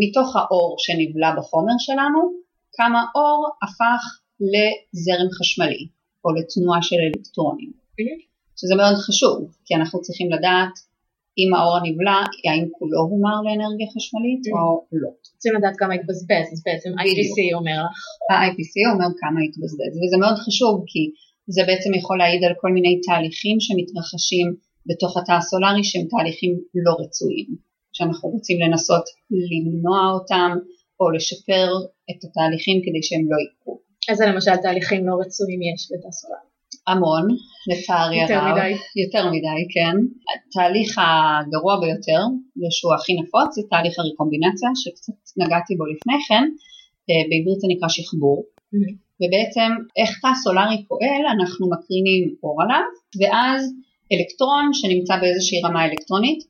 מתוך 0.00 0.36
האור 0.36 0.76
שנבלע 0.78 1.30
בחומר 1.38 1.76
שלנו, 1.78 2.20
כמה 2.76 3.00
אור 3.14 3.40
הפך 3.62 4.02
לזרם 4.40 5.30
חשמלי 5.38 5.86
או 6.24 6.28
לתנועה 6.36 6.82
של 6.82 6.96
אלקטרונים, 7.06 7.72
שזה 8.58 8.74
מאוד 8.74 8.96
חשוב, 9.06 9.38
כי 9.64 9.74
אנחנו 9.74 10.00
צריכים 10.00 10.28
לדעת 10.32 10.74
אם 11.40 11.54
האור 11.54 11.76
הנבלע, 11.76 12.18
האם 12.48 12.66
כולו 12.76 13.00
הומר 13.10 13.36
לאנרגיה 13.46 13.88
חשמלית 13.94 14.42
או 14.54 14.84
לא. 15.02 15.10
רוצים 15.34 15.52
לדעת 15.56 15.76
כמה 15.80 15.94
התבזבז, 15.94 16.46
אז 16.52 16.60
בעצם 16.66 16.90
IPC 17.04 17.36
אומר 17.58 17.78
לך. 17.86 17.98
ה-IPC 18.30 18.74
אומר 18.92 19.10
כמה 19.20 19.40
התבזבז, 19.46 19.92
וזה 20.00 20.16
מאוד 20.22 20.36
חשוב 20.44 20.74
כי 20.90 21.02
זה 21.54 21.62
בעצם 21.68 21.90
יכול 22.00 22.16
להעיד 22.18 22.42
על 22.44 22.54
כל 22.60 22.70
מיני 22.76 23.00
תהליכים 23.06 23.56
שמתרחשים 23.64 24.46
בתוך 24.88 25.12
התא 25.16 25.32
הסולארי 25.32 25.84
שהם 25.84 26.06
תהליכים 26.12 26.52
לא 26.84 26.92
רצויים, 27.02 27.48
שאנחנו 27.92 28.28
רוצים 28.28 28.60
לנסות 28.60 29.04
למנוע 29.30 30.00
אותם 30.12 30.50
או 31.00 31.10
לשפר 31.10 31.68
את 32.10 32.24
התהליכים 32.24 32.80
כדי 32.84 33.02
שהם 33.02 33.24
לא 33.30 33.36
יקרו. 33.44 33.80
איזה 34.08 34.26
למשל 34.26 34.56
תהליכים 34.56 35.06
לא 35.06 35.14
רצויים 35.20 35.60
יש 35.62 35.80
סולארי? 36.10 36.52
המון, 36.86 37.26
לצערי 37.70 38.22
יותר 38.22 38.34
הרב. 38.34 38.56
מדי. 38.56 38.72
יותר 39.02 39.24
מדי, 39.30 39.62
כן. 39.74 39.96
התהליך 40.30 41.00
הגרוע 41.04 41.80
ביותר, 41.80 42.22
ושהוא 42.60 42.94
הכי 42.94 43.12
נפוץ, 43.20 43.54
זה 43.54 43.62
תהליך 43.70 43.94
הרקומבינציה, 43.98 44.68
שקצת 44.74 45.12
נגעתי 45.36 45.72
בו 45.76 45.84
לפני 45.86 46.18
כן, 46.28 46.44
אה, 47.08 47.22
בעברית 47.28 47.60
זה 47.60 47.66
נקרא 47.70 47.88
שחבור. 47.88 48.44
Mhm. 48.74 48.92
ובעצם 49.20 49.70
איך 50.00 50.10
תא 50.22 50.32
סולארי 50.42 50.84
פועל, 50.88 51.22
אנחנו 51.36 51.70
מקרינים 51.70 52.34
אור 52.42 52.62
עליו, 52.62 52.86
ואז 53.20 53.60
אלקטרון 54.12 54.64
שנמצא 54.72 55.14
באיזושהי 55.20 55.60
רמה 55.64 55.84
אלקטרונית, 55.84 56.40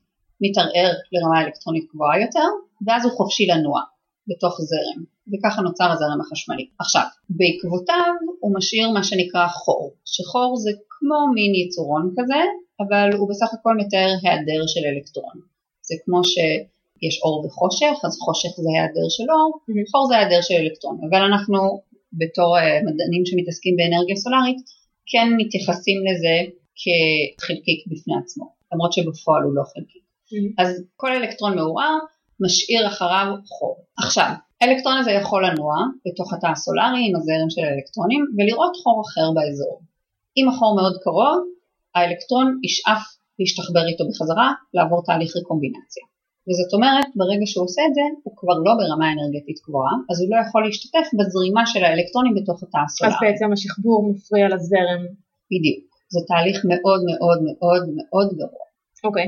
מתערער 0.45 0.91
לרמה 1.11 1.41
אלקטרונית 1.43 1.85
גבוהה 1.93 2.21
יותר, 2.21 2.47
ואז 2.85 3.05
הוא 3.05 3.13
חופשי 3.17 3.45
לנוע 3.45 3.81
בתוך 4.27 4.55
זרם, 4.61 5.03
וככה 5.31 5.61
נוצר 5.61 5.91
הזרם 5.91 6.21
החשמלי. 6.21 6.67
עכשיו, 6.79 7.03
בעקבותיו 7.29 8.13
הוא 8.39 8.55
משאיר 8.57 8.89
מה 8.89 9.03
שנקרא 9.03 9.47
חור, 9.47 9.91
שחור 10.05 10.55
זה 10.57 10.71
כמו 10.89 11.19
מין 11.35 11.55
יצורון 11.55 12.13
כזה, 12.17 12.41
אבל 12.83 13.17
הוא 13.17 13.29
בסך 13.29 13.49
הכל 13.53 13.75
מתאר 13.77 14.09
היעדר 14.21 14.61
של 14.67 14.83
אלקטרון. 14.91 15.37
זה 15.87 15.95
כמו 16.05 16.19
שיש 16.23 17.15
אור 17.23 17.45
וחושך, 17.45 17.95
אז 18.05 18.13
חושך 18.25 18.53
זה 18.63 18.69
היעדר 18.73 19.07
של 19.09 19.27
אור, 19.33 19.51
Mhm. 19.69 19.91
חור 19.91 20.07
זה 20.07 20.13
היעדר 20.17 20.41
של 20.41 20.53
אלקטרון, 20.63 20.97
אבל 21.09 21.21
אנחנו 21.29 21.81
בתור 22.13 22.57
אה, 22.57 22.79
מדענים 22.87 23.23
שמתעסקים 23.25 23.75
באנרגיה 23.77 24.15
סולארית, 24.15 24.57
כן 25.11 25.27
מתייחסים 25.37 25.97
לזה 26.07 26.35
כחלקיק 26.81 27.79
בפני 27.91 28.13
עצמו, 28.23 28.45
למרות 28.73 28.93
שבפועל 28.93 29.43
הוא 29.43 29.53
לא 29.55 29.63
חלקיק. 29.73 30.02
אז 30.57 30.83
כל 30.95 31.11
אלקטרון 31.11 31.55
מעורער 31.55 31.97
משאיר 32.39 32.87
אחריו 32.87 33.27
חור. 33.47 33.75
עכשיו, 33.97 34.29
האלקטרון 34.61 34.97
הזה 34.97 35.11
יכול 35.11 35.45
לנוע 35.45 35.75
בתוך 36.05 36.33
התא 36.33 36.47
הסולארי 36.47 37.01
עם 37.07 37.15
הזרם 37.15 37.49
של 37.49 37.61
האלקטרונים 37.67 38.25
ולראות 38.37 38.75
חור 38.83 39.01
אחר 39.05 39.27
באזור. 39.35 39.81
אם 40.37 40.49
החור 40.49 40.75
מאוד 40.75 40.95
קרוב, 41.03 41.39
האלקטרון 41.95 42.59
ישאף 42.63 43.03
להשתחבר 43.39 43.83
איתו 43.89 44.03
בחזרה, 44.09 44.49
לעבור 44.73 45.03
תהליך 45.07 45.31
רקומבינציה. 45.37 46.03
וזאת 46.47 46.71
אומרת, 46.73 47.07
ברגע 47.19 47.45
שהוא 47.51 47.65
עושה 47.67 47.81
את 47.87 47.93
זה, 47.97 48.05
הוא 48.23 48.33
כבר 48.39 48.57
לא 48.65 48.73
ברמה 48.79 49.07
אנרגטית 49.13 49.59
גבוהה, 49.65 49.95
אז 50.09 50.15
הוא 50.21 50.27
לא 50.33 50.37
יכול 50.45 50.61
להשתתף 50.65 51.07
בזרימה 51.17 51.63
של 51.71 51.83
האלקטרונים 51.83 52.33
בתוך 52.37 52.57
התא 52.63 52.77
אז 52.77 52.89
הסולארי. 52.89 53.21
בעצם 53.21 53.47
השחבור 53.53 53.99
מפריע 54.09 54.45
לזרם. 54.53 55.01
בדיוק. 55.51 55.85
זה 56.13 56.19
תהליך 56.27 56.57
מאוד 56.71 57.01
מאוד 57.09 57.39
מאוד 57.47 57.83
מאוד 57.97 58.27
גרוע. 58.39 58.65
אוקיי. 59.03 59.27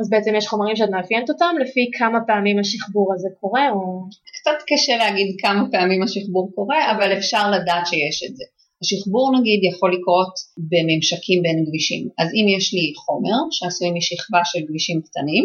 אז 0.00 0.10
בעצם 0.10 0.34
יש 0.34 0.46
חומרים 0.48 0.76
שאת 0.76 0.90
מאפיינת 0.90 1.30
אותם 1.30 1.54
לפי 1.60 1.90
כמה 1.98 2.18
פעמים 2.26 2.58
השחבור 2.58 3.14
הזה 3.14 3.28
קורה, 3.40 3.70
או... 3.70 4.08
קצת 4.40 4.58
קשה 4.68 4.96
להגיד 4.96 5.36
כמה 5.40 5.62
פעמים 5.72 6.02
השחבור 6.02 6.50
קורה, 6.54 6.92
אבל 6.92 7.12
אפשר 7.18 7.50
לדעת 7.50 7.86
שיש 7.86 8.22
את 8.30 8.36
זה. 8.36 8.44
השחבור 8.82 9.40
נגיד 9.40 9.60
יכול 9.70 9.90
לקרות 9.96 10.34
בממשקים 10.70 11.42
בין 11.42 11.64
גבישים. 11.64 12.08
אז 12.18 12.28
אם 12.34 12.46
יש 12.56 12.74
לי 12.74 12.92
חומר 12.96 13.38
שעשוי 13.50 13.88
משכבה 13.96 14.40
של 14.44 14.60
גבישים 14.68 15.00
קטנים, 15.06 15.44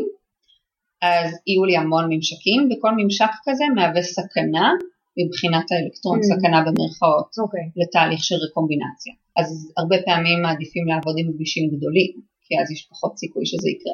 אז 1.01 1.27
יהיו 1.47 1.65
לי 1.65 1.77
המון 1.77 2.05
ממשקים, 2.09 2.69
וכל 2.71 2.91
ממשק 2.97 3.31
כזה 3.45 3.65
מהווה 3.75 4.01
סכנה 4.01 4.67
מבחינת 5.19 5.65
האלקטרון, 5.71 6.19
Mm. 6.19 6.23
סכנה 6.23 6.59
במרכאות, 6.65 7.29
אוקיי. 7.43 7.65
לתהליך 7.75 8.23
של 8.23 8.35
רקומבינציה. 8.45 9.13
אז 9.39 9.73
הרבה 9.77 9.97
פעמים 10.05 10.41
מעדיפים 10.41 10.87
לעבוד 10.87 11.15
עם 11.17 11.31
גבישים 11.31 11.69
גדולים, 11.73 12.11
כי 12.45 12.53
אז 12.61 12.71
יש 12.71 12.87
פחות 12.89 13.17
סיכוי 13.17 13.45
שזה 13.45 13.69
יקרה. 13.69 13.93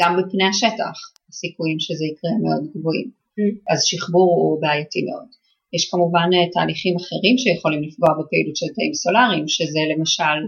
גם 0.00 0.16
בפני 0.18 0.44
השטח 0.48 0.96
הסיכויים 1.28 1.80
שזה 1.80 2.04
יקרה 2.04 2.30
מאוד 2.42 2.62
גבוהים. 2.74 3.08
Mm. 3.10 3.72
אז 3.72 3.78
שחבור 3.84 4.28
הוא 4.42 4.60
בעייתי 4.62 5.00
מאוד. 5.08 5.28
יש 5.72 5.90
כמובן 5.90 6.28
אה, 6.34 6.50
תהליכים 6.52 6.94
אחרים 6.96 7.38
שיכולים 7.38 7.82
לפגוע 7.82 8.10
בפעילות 8.18 8.56
של 8.56 8.66
תאים 8.76 8.94
סולאריים, 8.94 9.48
שזה 9.48 9.80
למשל 9.92 10.38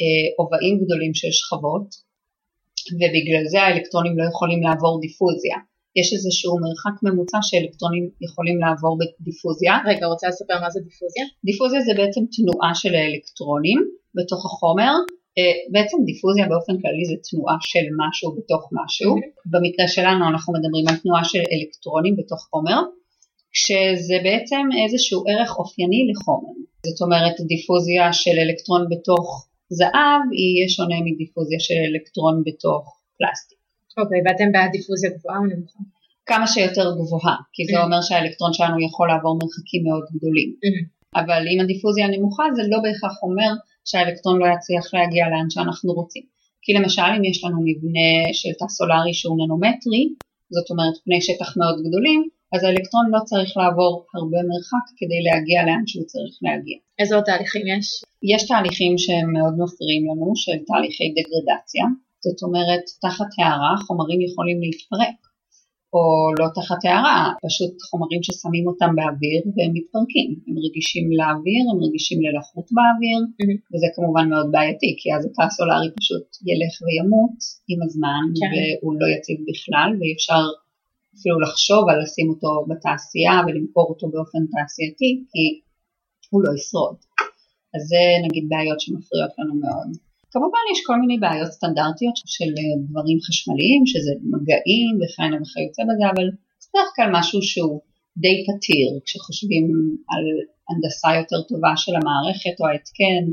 אה, 0.00 0.26
עובעים 0.38 0.74
גדולים 0.82 1.14
של 1.14 1.28
שכבות, 1.38 1.88
ובגלל 2.98 3.44
זה 3.52 3.58
האלקטרונים 3.62 4.18
לא 4.18 4.24
יכולים 4.32 4.60
לעבור 4.62 5.00
דיפוזיה. 5.00 5.56
יש 6.00 6.08
איזשהו 6.12 6.54
מרחק 6.64 6.96
ממוצע 7.02 7.38
שאלקטרונים 7.42 8.04
יכולים 8.20 8.58
לעבור 8.64 8.98
בדיפוזיה. 9.00 9.72
רגע, 9.88 10.06
רוצה 10.06 10.28
לספר 10.28 10.60
מה 10.60 10.70
זה 10.70 10.80
דיפוזיה? 10.88 11.24
דיפוזיה 11.44 11.80
זה 11.80 11.92
בעצם 12.00 12.22
תנועה 12.34 12.74
של 12.74 12.94
האלקטרונים 12.94 13.80
בתוך 14.16 14.46
החומר. 14.46 14.94
אה, 15.38 15.54
בעצם 15.72 15.96
דיפוזיה 16.08 16.46
באופן 16.52 16.74
כללי 16.82 17.04
זה 17.10 17.16
תנועה 17.30 17.56
של 17.60 17.86
משהו 18.00 18.28
בתוך 18.38 18.62
משהו. 18.78 19.10
במקרה 19.52 19.88
שלנו 19.88 20.22
אנחנו 20.30 20.52
מדברים 20.56 20.84
על 20.88 20.96
תנועה 21.02 21.24
של 21.24 21.42
אלקטרונים 21.54 22.14
בתוך 22.16 22.40
חומר, 22.50 22.80
שזה 23.62 24.16
בעצם 24.26 24.62
איזשהו 24.84 25.18
ערך 25.30 25.50
אופייני 25.58 26.00
לחומר. 26.10 26.52
זאת 26.86 27.00
אומרת 27.04 27.34
דיפוזיה 27.52 28.12
של 28.12 28.36
אלקטרון 28.44 28.82
בתוך 28.92 29.46
זהב 29.78 30.22
יהיה 30.40 30.68
שונה 30.68 30.98
מדיפוזיה 31.06 31.60
של 31.66 31.78
אלקטרון 31.88 32.42
בתוך 32.46 32.82
פלסטיק. 33.18 33.58
אוקיי, 34.00 34.18
ואתם 34.24 34.48
בעד 34.52 34.70
דיפוזיה 34.76 35.10
גבוהה 35.16 35.38
או 35.38 35.46
נמוכה? 35.52 35.80
כמה 36.30 36.46
שיותר 36.46 36.86
גבוהה, 37.00 37.36
כי 37.54 37.62
זה 37.70 37.76
Mhm. 37.78 37.84
אומר 37.84 38.00
שהאלקטרון 38.06 38.52
שלנו 38.52 38.76
יכול 38.88 39.06
לעבור 39.08 39.38
מרחקים 39.42 39.82
מאוד 39.86 40.04
גדולים. 40.16 40.50
Mhm. 40.64 40.84
אבל 41.20 41.40
אם 41.52 41.58
הדיפוזיה 41.64 42.06
נמוכה 42.14 42.44
זה 42.56 42.62
לא 42.72 42.78
בהכרח 42.84 43.14
אומר 43.22 43.50
שהאלקטרון 43.88 44.38
לא 44.42 44.46
יצליח 44.54 44.94
להגיע 44.94 45.24
לאן 45.32 45.50
שאנחנו 45.50 45.92
רוצים. 45.92 46.24
כי 46.62 46.72
למשל 46.72 47.08
אם 47.16 47.24
יש 47.24 47.44
לנו 47.44 47.58
מבנה 47.68 48.10
של 48.32 48.52
תא 48.58 48.68
סולארי 48.68 49.14
שהוא 49.14 49.36
ננומטרי, 49.40 50.04
זאת 50.56 50.70
אומרת 50.70 50.96
פני 51.04 51.20
שטח 51.20 51.56
מאוד 51.56 51.76
גדולים, 51.86 52.20
אז 52.52 52.64
האלקטרון 52.64 53.06
לא 53.14 53.20
צריך 53.24 53.56
לעבור 53.56 53.92
הרבה 54.14 54.40
מרחק 54.50 54.84
כדי 54.98 55.20
להגיע 55.26 55.58
לאן 55.68 55.84
שהוא 55.86 56.06
צריך 56.12 56.34
להגיע. 56.42 56.78
איזה 56.98 57.14
עוד 57.14 57.24
תהליכים 57.24 57.62
יש? 57.72 57.86
יש 58.32 58.42
תהליכים 58.48 58.92
שהם 58.98 59.28
מאוד 59.36 59.54
מפריעים 59.62 60.02
לנו, 60.08 60.32
של 60.42 60.58
תהליכי 60.68 61.08
דגרדציה, 61.16 61.84
זאת 62.24 62.42
אומרת 62.46 62.84
תחת 63.04 63.30
הערה 63.38 63.74
חומרים 63.86 64.20
יכולים 64.28 64.58
להתפרק, 64.60 65.18
או 65.96 66.04
לא 66.40 66.46
תחת 66.56 66.80
הערה, 66.84 67.20
פשוט 67.46 67.74
חומרים 67.90 68.20
ששמים 68.26 68.64
אותם 68.70 68.90
באוויר 68.98 69.40
והם 69.54 69.72
מתפרקים, 69.78 70.30
הם 70.46 70.56
רגישים 70.66 71.06
לאוויר, 71.18 71.62
הם 71.70 71.78
רגישים 71.86 72.18
ללחות 72.26 72.66
באוויר, 72.76 73.20
Mhm. 73.40 73.56
וזה 73.70 73.88
כמובן 73.96 74.26
מאוד 74.32 74.48
בעייתי, 74.54 74.90
כי 75.00 75.06
אז 75.14 75.20
התא 75.26 75.42
הסולארי 75.48 75.88
פשוט 75.98 76.26
ילך 76.48 76.74
וימות 76.84 77.36
עם 77.70 77.78
הזמן, 77.86 78.24
כן. 78.38 78.52
והוא 78.54 78.94
לא 79.00 79.06
יציב 79.14 79.38
בכלל, 79.50 79.90
ואי 79.98 80.12
אפשר 80.18 80.42
אפילו 81.16 81.36
לחשוב 81.44 81.82
על 81.90 81.96
לשים 82.02 82.28
אותו 82.32 82.50
בתעשייה 82.68 83.36
ולמכור 83.46 83.86
אותו 83.92 84.04
באופן 84.12 84.42
תעשייתי, 84.52 85.10
כי 85.30 85.44
הוא 86.30 86.42
לא 86.44 86.50
ישרוד. 86.56 86.96
אז 87.74 87.82
זה 87.90 88.02
נגיד 88.26 88.44
בעיות 88.48 88.80
שמפריעות 88.80 89.32
לנו 89.38 89.54
מאוד. 89.64 89.90
כמובן 90.32 90.64
יש 90.72 90.80
כל 90.88 90.96
מיני 91.02 91.16
בעיות 91.24 91.50
סטנדרטיות 91.56 92.16
של 92.34 92.50
אה, 92.58 92.74
דברים 92.88 93.18
חשמליים, 93.26 93.80
שזה 93.90 94.12
מגעים 94.32 94.92
וכהנה 95.00 95.36
וכיוצא 95.42 95.82
בזה, 95.88 96.04
אבל 96.12 96.26
זה 96.62 96.66
בדרך 96.70 96.90
כלל 96.96 97.08
משהו 97.18 97.42
שהוא 97.50 97.80
די 98.24 98.36
פתיר, 98.46 98.88
כשחושבים 99.04 99.64
על 100.12 100.24
הנדסה 100.68 101.10
יותר 101.20 101.40
טובה 101.48 101.72
של 101.82 101.94
המערכת 101.98 102.56
או 102.60 102.64
ההתקן, 102.66 103.24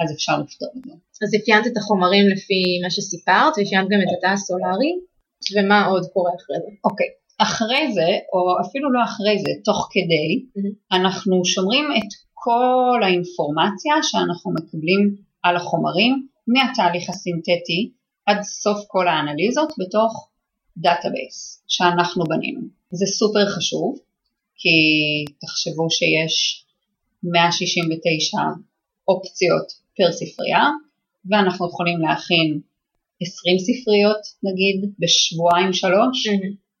אז 0.00 0.08
אפשר 0.16 0.34
לפתור 0.42 0.72
את 0.76 0.82
זה. 0.88 0.94
אז 1.22 1.30
אפיינת 1.42 1.66
את 1.66 1.76
החומרים 1.76 2.24
לפי 2.34 2.60
מה 2.82 2.90
שסיפרת, 2.90 3.52
ואפיינת 3.54 3.88
גם 3.92 4.00
את 4.04 4.10
התא 4.14 4.30
הסולארי, 4.36 4.92
ומה 5.54 5.80
עוד 5.86 6.04
קורה 6.14 6.30
אחרי 6.38 6.58
זה? 6.64 6.70
אוקיי, 6.88 7.10
אחרי 7.46 7.92
זה, 7.96 8.08
או 8.32 8.40
אפילו 8.64 8.92
לא 8.92 9.00
אחרי 9.04 9.36
זה, 9.44 9.50
תוך 9.64 9.88
כדי, 9.92 10.28
Mhm. 10.56 10.96
אנחנו 10.96 11.44
שומרים 11.44 11.84
את 11.98 12.10
כל 12.34 13.00
האינפורמציה 13.04 13.94
שאנחנו 14.02 14.48
מקבלים 14.58 15.16
על 15.42 15.56
החומרים 15.56 16.26
מהתהליך 16.48 17.10
הסינתטי 17.10 17.90
עד 18.26 18.42
סוף 18.42 18.84
כל 18.86 19.08
האנליזות 19.08 19.72
בתוך 19.78 20.28
database 20.76 21.64
שאנחנו 21.68 22.24
בנינו. 22.24 22.60
זה 22.90 23.06
סופר 23.06 23.46
חשוב, 23.46 23.98
כי 24.56 24.70
תחשבו 25.40 25.90
שיש 25.90 26.64
169 27.22 28.38
אופציות 29.08 29.72
פר 29.96 30.12
ספרייה, 30.12 30.64
ואנחנו 31.30 31.68
יכולים 31.68 32.00
להכין 32.00 32.60
20 33.22 33.58
ספריות 33.58 34.22
נגיד 34.42 34.92
בשבועיים 34.98 35.72
שלוש, 35.72 36.26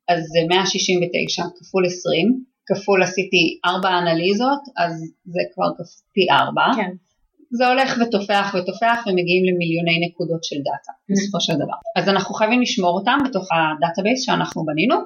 אז 0.08 0.18
זה 0.32 0.40
169 0.48 1.42
כפול 1.56 1.86
20, 1.86 2.44
כפול 2.66 3.02
עשיתי 3.02 3.60
4 3.64 3.88
אנליזות, 3.98 4.62
אז 4.76 4.92
זה 5.24 5.40
כבר 5.54 5.84
פי 6.12 6.26
4. 6.30 6.62
כן. 6.76 6.90
זה 7.56 7.68
הולך 7.68 7.90
ותופח 8.00 8.54
ותופח 8.54 8.98
ומגיעים 9.06 9.44
למיליוני 9.48 9.96
נקודות 10.06 10.44
של 10.44 10.56
data 10.56 10.92
בסופו 11.10 11.40
של 11.40 11.52
דבר. 11.62 11.78
אז 11.98 12.08
אנחנו 12.08 12.34
חייבים 12.34 12.60
לשמור 12.62 12.98
אותם 12.98 13.18
בתוך 13.24 13.48
ה 13.52 13.60
database 13.60 14.20
שאנחנו 14.26 14.64
בנינו, 14.64 14.96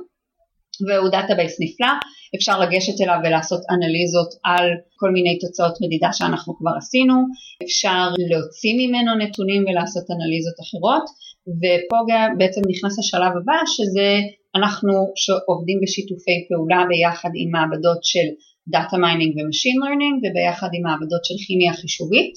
והוא 0.87 1.09
database 1.09 1.57
נפלא, 1.61 1.93
אפשר 2.37 2.61
לגשת 2.61 3.01
אליו 3.03 3.19
ולעשות 3.25 3.61
אנליזות 3.71 4.31
על 4.45 4.67
כל 5.01 5.11
מיני 5.11 5.39
תוצאות 5.39 5.75
מדידה 5.83 6.11
שאנחנו 6.13 6.57
כבר 6.59 6.75
עשינו, 6.81 7.15
אפשר 7.65 8.05
להוציא 8.31 8.75
ממנו 8.81 9.11
נתונים 9.23 9.63
ולעשות 9.67 10.07
אנליזות 10.15 10.57
אחרות, 10.65 11.07
ופה 11.61 11.99
בעצם 12.39 12.61
נכנס 12.73 12.99
השלב 12.99 13.33
הבא 13.39 13.59
שזה 13.75 14.09
אנחנו 14.59 14.93
עובדים 15.51 15.79
בשיתופי 15.83 16.39
פעולה 16.49 16.81
ביחד 16.91 17.31
עם 17.41 17.49
מעבדות 17.55 18.01
של 18.11 18.29
Data 18.75 18.97
Mining 19.05 19.33
ו-Machine 19.35 19.79
Learning 19.83 20.17
וביחד 20.23 20.69
עם 20.73 20.83
מעבדות 20.83 21.25
של 21.25 21.35
כימיה 21.47 21.73
חישובית 21.73 22.35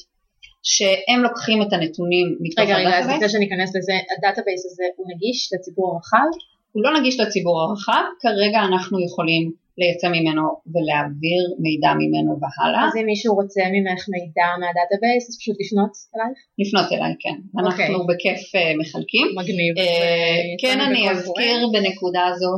שהם 0.64 1.20
לוקחים 1.24 1.62
את 1.62 1.74
הנתונים 1.74 2.28
מתוך 2.40 2.66
רגע, 2.66 2.78
רגע, 2.78 3.00
אז 3.00 3.10
לפני 3.10 3.30
שניכנס 3.30 3.76
לזה, 3.76 3.94
ה 4.18 4.23
database 4.23 4.66
הזה 4.66 4.84
הוא 4.96 5.06
נגיש 5.12 5.50
לציבור 5.54 5.94
הרחב? 5.94 6.30
הוא 6.72 6.84
לא 6.84 7.00
נגיש 7.00 7.20
לציבור 7.20 7.62
הרחב, 7.62 8.04
כרגע 8.22 8.60
אנחנו 8.70 9.06
יכולים 9.06 9.52
לייצא 9.80 10.08
ממנו 10.16 10.44
ולהעביר 10.74 11.42
מידע 11.64 11.92
ממנו 12.02 12.32
והלאה, 12.42 12.84
אז 12.88 12.94
אם 13.00 13.06
מישהו 13.06 13.36
רוצה 13.36 13.62
ממך 13.76 14.02
מידע 14.14 14.48
מה 14.62 14.73
database, 14.73 15.24
אז 15.30 15.36
פשוט 15.40 15.56
לפנות 15.64 15.94
אלייך? 16.14 16.38
לפנות 16.62 16.88
אליי 16.94 17.14
כן, 17.24 17.38
אוקיי. 17.66 17.86
אנחנו 17.86 18.08
בכיף 18.10 18.42
אה, 18.56 18.74
מחלקים. 18.82 19.28
מגניב. 19.40 19.74
אה, 19.82 20.42
כן 20.62 20.78
אני 20.88 21.02
אזכיר. 21.12 21.58
בנקודה 21.74 22.24
הזו 22.32 22.52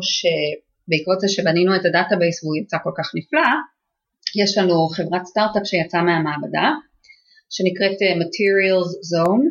שבעקבות 0.92 1.20
זה 1.20 1.28
שבנינו 1.28 1.76
את 1.76 1.86
ה 1.86 1.92
database 1.92 2.44
והוא 2.44 2.58
יצא 2.58 2.78
כל 2.84 2.92
כך 2.98 3.12
נפלא, 3.16 3.52
יש 4.42 4.58
לנו 4.58 4.88
חברת 4.88 5.26
סטארט-אפ 5.26 5.66
שיצאה 5.66 6.04
מהמעבדה 6.04 6.70
שנקראת 7.50 7.98
אה, 8.02 8.14
Materials 8.22 8.92
Zone 9.12 9.46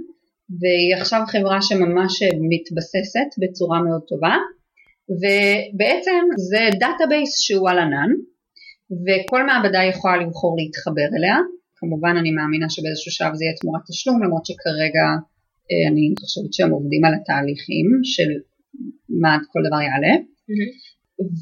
והיא 0.60 0.96
עכשיו 1.00 1.20
חברה 1.26 1.62
שממש 1.62 2.22
אה, 2.22 2.28
מתבססת 2.50 3.30
בצורה 3.40 3.82
מאוד 3.82 4.02
טובה 4.08 4.36
ובעצם 5.20 6.22
זה 6.48 6.62
database 6.80 7.40
שהוא 7.40 7.70
על 7.70 7.78
ענן 7.78 8.10
וכל 9.04 9.46
מעבדה 9.46 9.82
יכולה 9.84 10.16
לבחור 10.16 10.56
להתחבר 10.58 11.08
אליה 11.16 11.36
כמובן 11.76 12.14
אני 12.20 12.30
מאמינה 12.30 12.70
שבאיזשהו 12.70 13.12
שלב 13.12 13.34
זה 13.34 13.44
יהיה 13.44 13.56
תמורת 13.60 13.82
תשלום 13.88 14.22
למרות 14.22 14.46
שכרגע 14.46 15.06
אה, 15.70 15.84
אני 15.90 16.14
חושבת 16.20 16.52
שהם 16.52 16.70
עובדים 16.70 17.04
על 17.04 17.14
התהליכים 17.14 17.86
של 18.02 18.30
כמה 19.22 19.32
כל 19.52 19.60
דבר 19.66 19.80
יעלה 19.80 20.14
מהמם. 20.48 20.89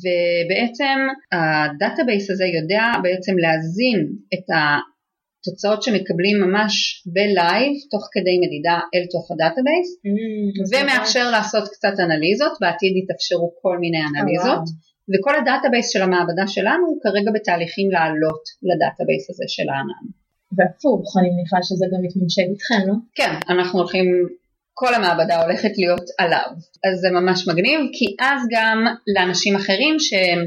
ובעצם 0.00 0.98
ה 1.32 1.43
database 1.43 2.30
הזה 2.30 2.46
יודע 2.58 2.84
בעצם 3.02 3.34
להזין 3.44 4.00
את 4.34 4.46
התוצאות 4.56 5.82
שמקבלים 5.82 6.36
ממש 6.44 6.72
ב 7.14 7.26
live 7.26 7.72
תוך 7.90 8.04
כדי 8.12 8.36
מדידה 8.44 8.78
אל 8.94 9.04
תוך 9.12 9.24
ה 9.30 9.37
database 9.37 9.88
Mm, 10.06 10.62
אז 10.62 10.68
ומאפשר 10.72 11.30
לעשות 11.30 11.68
קצת 11.74 11.94
אנליזות, 12.04 12.52
בעתיד 12.60 12.92
יתאפשרו 12.96 13.48
כל 13.62 13.78
מיני 13.78 14.00
אנליזות 14.08 14.64
וכל 15.10 15.34
ה 15.38 15.43
database 15.43 15.86
של 15.92 16.02
המעבדה 16.02 16.46
שלנו 16.46 16.84
הוא 16.86 16.98
כרגע 17.02 17.30
בתהליכים 17.34 17.90
לעלות 17.90 18.44
ל 18.68 18.75
database 18.75 19.30
הזה 19.30 19.44
של 19.48 19.68
הענן. 19.68 20.06
והפוך, 20.56 21.16
אני 21.18 21.30
מניחה 21.34 21.58
שזה 21.62 21.86
גם 21.92 22.00
מתממשק 22.04 22.46
איתכם, 22.52 22.80
לא? 22.88 22.94
כן, 23.14 23.32
אנחנו 23.48 23.78
הולכים, 23.78 24.06
כל 24.80 24.92
המעבדה 24.94 25.42
הולכת 25.42 25.72
להיות 25.80 26.06
עליו, 26.18 26.50
אז 26.86 26.94
זה 27.02 27.08
ממש 27.18 27.38
מגניב, 27.48 27.80
כי 27.96 28.06
אז 28.30 28.40
גם 28.56 28.78
לאנשים 29.14 29.54
אחרים 29.60 29.94
שהם 30.06 30.40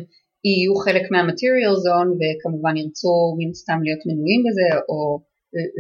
יהיו 0.50 0.76
חלק 0.86 1.06
מה-material 1.12 1.76
zone 1.86 2.12
וכמובן 2.20 2.74
ירצו 2.82 3.14
מן 3.40 3.52
סתם 3.62 3.80
להיות 3.86 4.02
מנויים 4.08 4.42
בזה 4.46 4.70
או 4.90 5.00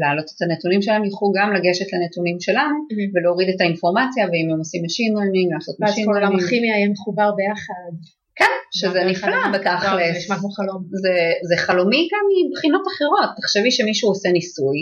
להעלות 0.01 0.27
את 0.33 0.39
הנתונים 0.43 0.81
שלהם, 0.85 1.03
יוכלו 1.09 1.27
גם 1.37 1.47
לגשת 1.55 1.89
לנתונים 1.93 2.37
שלנו 2.45 2.77
Mhm. 2.87 3.09
ולהוריד 3.13 3.49
את 3.53 3.59
האינפורמציה 3.61 4.23
ואם 4.29 4.47
הם 4.51 4.59
עושים 4.63 4.81
machine 4.87 5.13
learning, 5.17 5.47
לעשות 5.53 5.75
ואז 5.79 5.93
machine 5.93 6.05
כל 6.07 6.15
עולם 6.17 6.33
learning, 6.33 6.43
הכימיה 6.45 6.73
יהיה 6.77 6.89
מחובר 6.95 7.29
ביחד. 7.39 7.91
כן, 8.39 8.55
שזה 8.79 8.99
נפלא. 9.11 9.37
וואו, 9.37 9.51
זה 9.51 9.57
בתכלס. 9.57 10.17
נשמע 10.17 10.35
כמו 10.41 10.49
חלום. 10.57 10.81
זה, 11.03 11.15
זה 11.49 11.55
חלומי 11.65 12.01
גם 12.13 12.23
מבחינות 12.49 12.85
אחרות, 12.91 13.29
תחשבי 13.39 13.71
שמישהו 13.77 14.09
עושה 14.09 14.29
ניסוי, 14.37 14.79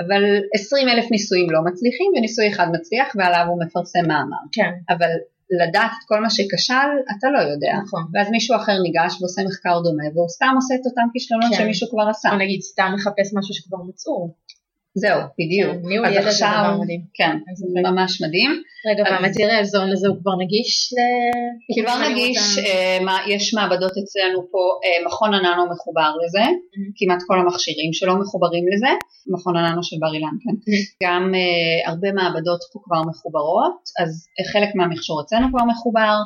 אבל 0.00 0.22
20 0.54 0.88
אלף 0.88 1.10
ניסויים 1.10 1.50
לא 1.50 1.60
מצליחים 1.64 2.12
וניסוי 2.16 2.48
אחד 2.48 2.66
מצליח 2.72 3.08
ועליו 3.16 3.44
הוא 3.48 3.62
מפרסם 3.64 4.04
מאמר, 4.08 4.42
כן, 4.52 4.70
אבל 4.88 5.10
לדעת 5.60 5.90
את 5.98 6.04
כל 6.08 6.20
מה 6.20 6.30
שכשל 6.30 6.88
אתה 7.12 7.26
לא 7.30 7.38
יודע, 7.38 7.72
נכון. 7.84 8.02
ואז 8.12 8.30
מישהו 8.30 8.56
אחר 8.56 8.76
ניגש 8.82 9.12
ועושה 9.20 9.42
מחקר 9.48 9.80
דומה 9.84 10.04
והוא 10.14 10.28
סתם 10.28 10.52
עושה 10.54 10.74
את 10.74 10.86
אותם 10.86 11.06
כישלונות 11.12 11.50
כן. 11.50 11.58
שמישהו 11.58 11.88
כבר 11.90 12.06
עשה, 12.10 12.28
או 12.32 12.36
נגיד 12.36 12.60
סתם 12.60 12.90
מחפש 12.94 13.28
משהו 13.38 13.54
שכבר 13.54 13.78
מצאו. 13.88 14.34
זהו 15.02 15.20
בדיוק, 15.38 15.76
ניהול 15.88 16.06
אז 16.06 16.12
ידע 16.12 16.22
זה 16.22 16.28
עכשיו, 16.28 16.48
דבר 16.64 16.80
מדהים. 16.82 17.00
כן, 17.14 17.36
זה. 17.54 17.66
ממש 17.90 18.22
מדהים, 18.22 18.52
רגע, 18.88 19.02
והמטריאל 19.10 19.64
זון 19.64 19.88
הזה 19.92 20.08
הוא 20.08 20.16
כבר 20.22 20.34
נגיש 20.42 20.70
ל... 20.96 20.98
כבר 21.80 21.96
נגיש, 22.08 22.58
אה, 22.58 22.98
מה- 23.04 23.22
יש 23.34 23.54
מעבדות 23.54 23.92
אצלנו 24.02 24.38
פה, 24.52 24.62
אה, 24.84 25.06
מכון 25.06 25.34
הננו 25.34 25.62
מחובר 25.72 26.10
לזה, 26.24 26.44
Mhm. 26.50 26.90
כמעט 26.98 27.20
כל 27.26 27.38
המכשירים 27.40 27.92
שלו 27.92 28.12
מחוברים 28.22 28.64
לזה, 28.72 28.92
מכון 29.34 29.56
הננו 29.56 29.82
של 29.88 29.96
בר 30.00 30.12
אילן, 30.14 30.36
כן. 30.44 30.54
Mhm. 30.70 30.74
גם 31.04 31.22
אה, 31.34 31.90
הרבה 31.90 32.08
מעבדות 32.12 32.60
פה 32.72 32.78
כבר 32.84 33.00
מחוברות, 33.10 33.78
אז 34.02 34.10
חלק 34.52 34.70
מהמכשור 34.74 35.16
אצלנו 35.22 35.46
כבר 35.52 35.64
מחובר, 35.72 36.16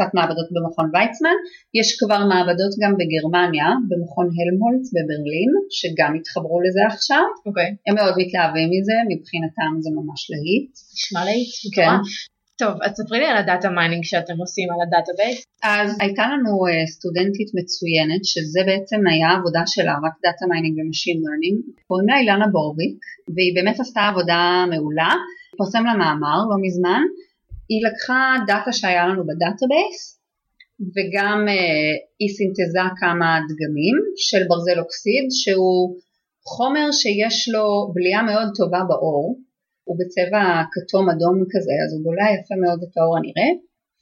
קצת 0.00 0.14
מעבדות 0.14 0.48
במכון 0.54 0.86
ויצמן, 0.92 1.36
יש 1.78 1.88
כבר 2.00 2.20
מעבדות 2.32 2.72
גם 2.82 2.92
בגרמניה, 2.98 3.68
במכון 3.88 4.26
הלמהולץ 4.36 4.84
בברלין, 4.94 5.50
שגם 5.78 6.10
התחברו 6.18 6.58
לזה 6.64 6.82
עכשיו, 6.92 7.24
אוקיי, 7.46 7.68
הם 7.86 7.94
מאוד 7.98 8.14
מתלהבים 8.20 8.68
מזה, 8.74 8.96
מבחינתם 9.10 9.70
זה 9.84 9.90
ממש 9.98 10.20
להיט. 10.32 10.70
נשמע 10.96 11.22
להיט. 11.28 11.52
כן. 11.76 11.94
טוב, 12.60 12.74
אז 12.84 12.90
ספרי 12.98 13.18
לי 13.22 13.26
על 13.32 13.38
ה 13.42 13.47
data 13.47 13.68
mining 13.78 14.04
שאתם 14.10 14.36
עושים 14.44 14.68
על 14.72 14.80
ה 14.84 14.89
database. 14.89 15.38
אז 15.74 15.88
הייתה 16.02 16.24
לנו 16.32 16.52
אה, 16.66 16.70
סטודנטית 16.94 17.50
מצוינת, 17.58 18.22
שזה 18.32 18.60
בעצם 18.68 19.00
היה 19.10 19.30
עבודה 19.38 19.62
שלה, 19.74 19.94
רק 20.04 20.14
data 20.24 20.44
mining 20.50 20.74
ו 20.78 20.83
machine 20.83 21.16
learning, 21.22 21.58
קוראים 21.88 22.08
לה 22.08 22.16
אילנה 22.20 22.46
בורביק, 22.54 22.98
והיא 23.34 23.52
באמת 23.56 23.76
עשתה 23.80 24.02
עבודה 24.10 24.40
מעולה, 24.70 25.12
פרסם 25.58 25.84
לה 25.88 25.94
מאמר 26.02 26.38
לא 26.50 26.56
מזמן, 26.64 27.02
היא 27.70 27.80
לקחה 27.86 28.20
data 28.46 28.72
שהיה 28.72 29.04
לנו 29.08 29.22
ב 29.28 29.35
database, 29.35 30.00
וגם 30.94 31.38
אה, 31.48 31.52
היא 32.20 32.30
סינתזה 32.36 32.84
כמה 33.00 33.28
דגמים 33.48 33.96
של 34.26 34.42
ברזל 34.48 34.78
אוקסיד, 34.80 35.24
שהוא 35.40 35.96
חומר 36.52 36.86
שיש 37.00 37.36
לו 37.52 37.66
בליעה 37.94 38.22
מאוד 38.22 38.48
טובה 38.58 38.82
באור, 38.88 39.38
הוא 39.86 39.96
בצבע 40.00 40.44
כתום 40.74 41.04
אדום 41.12 41.36
כזה, 41.52 41.74
אז 41.84 41.90
הוא 41.94 42.02
בולע 42.04 42.26
יפה 42.36 42.56
מאוד 42.64 42.80
את 42.86 42.94
האור 42.96 43.14
הנראה, 43.16 43.50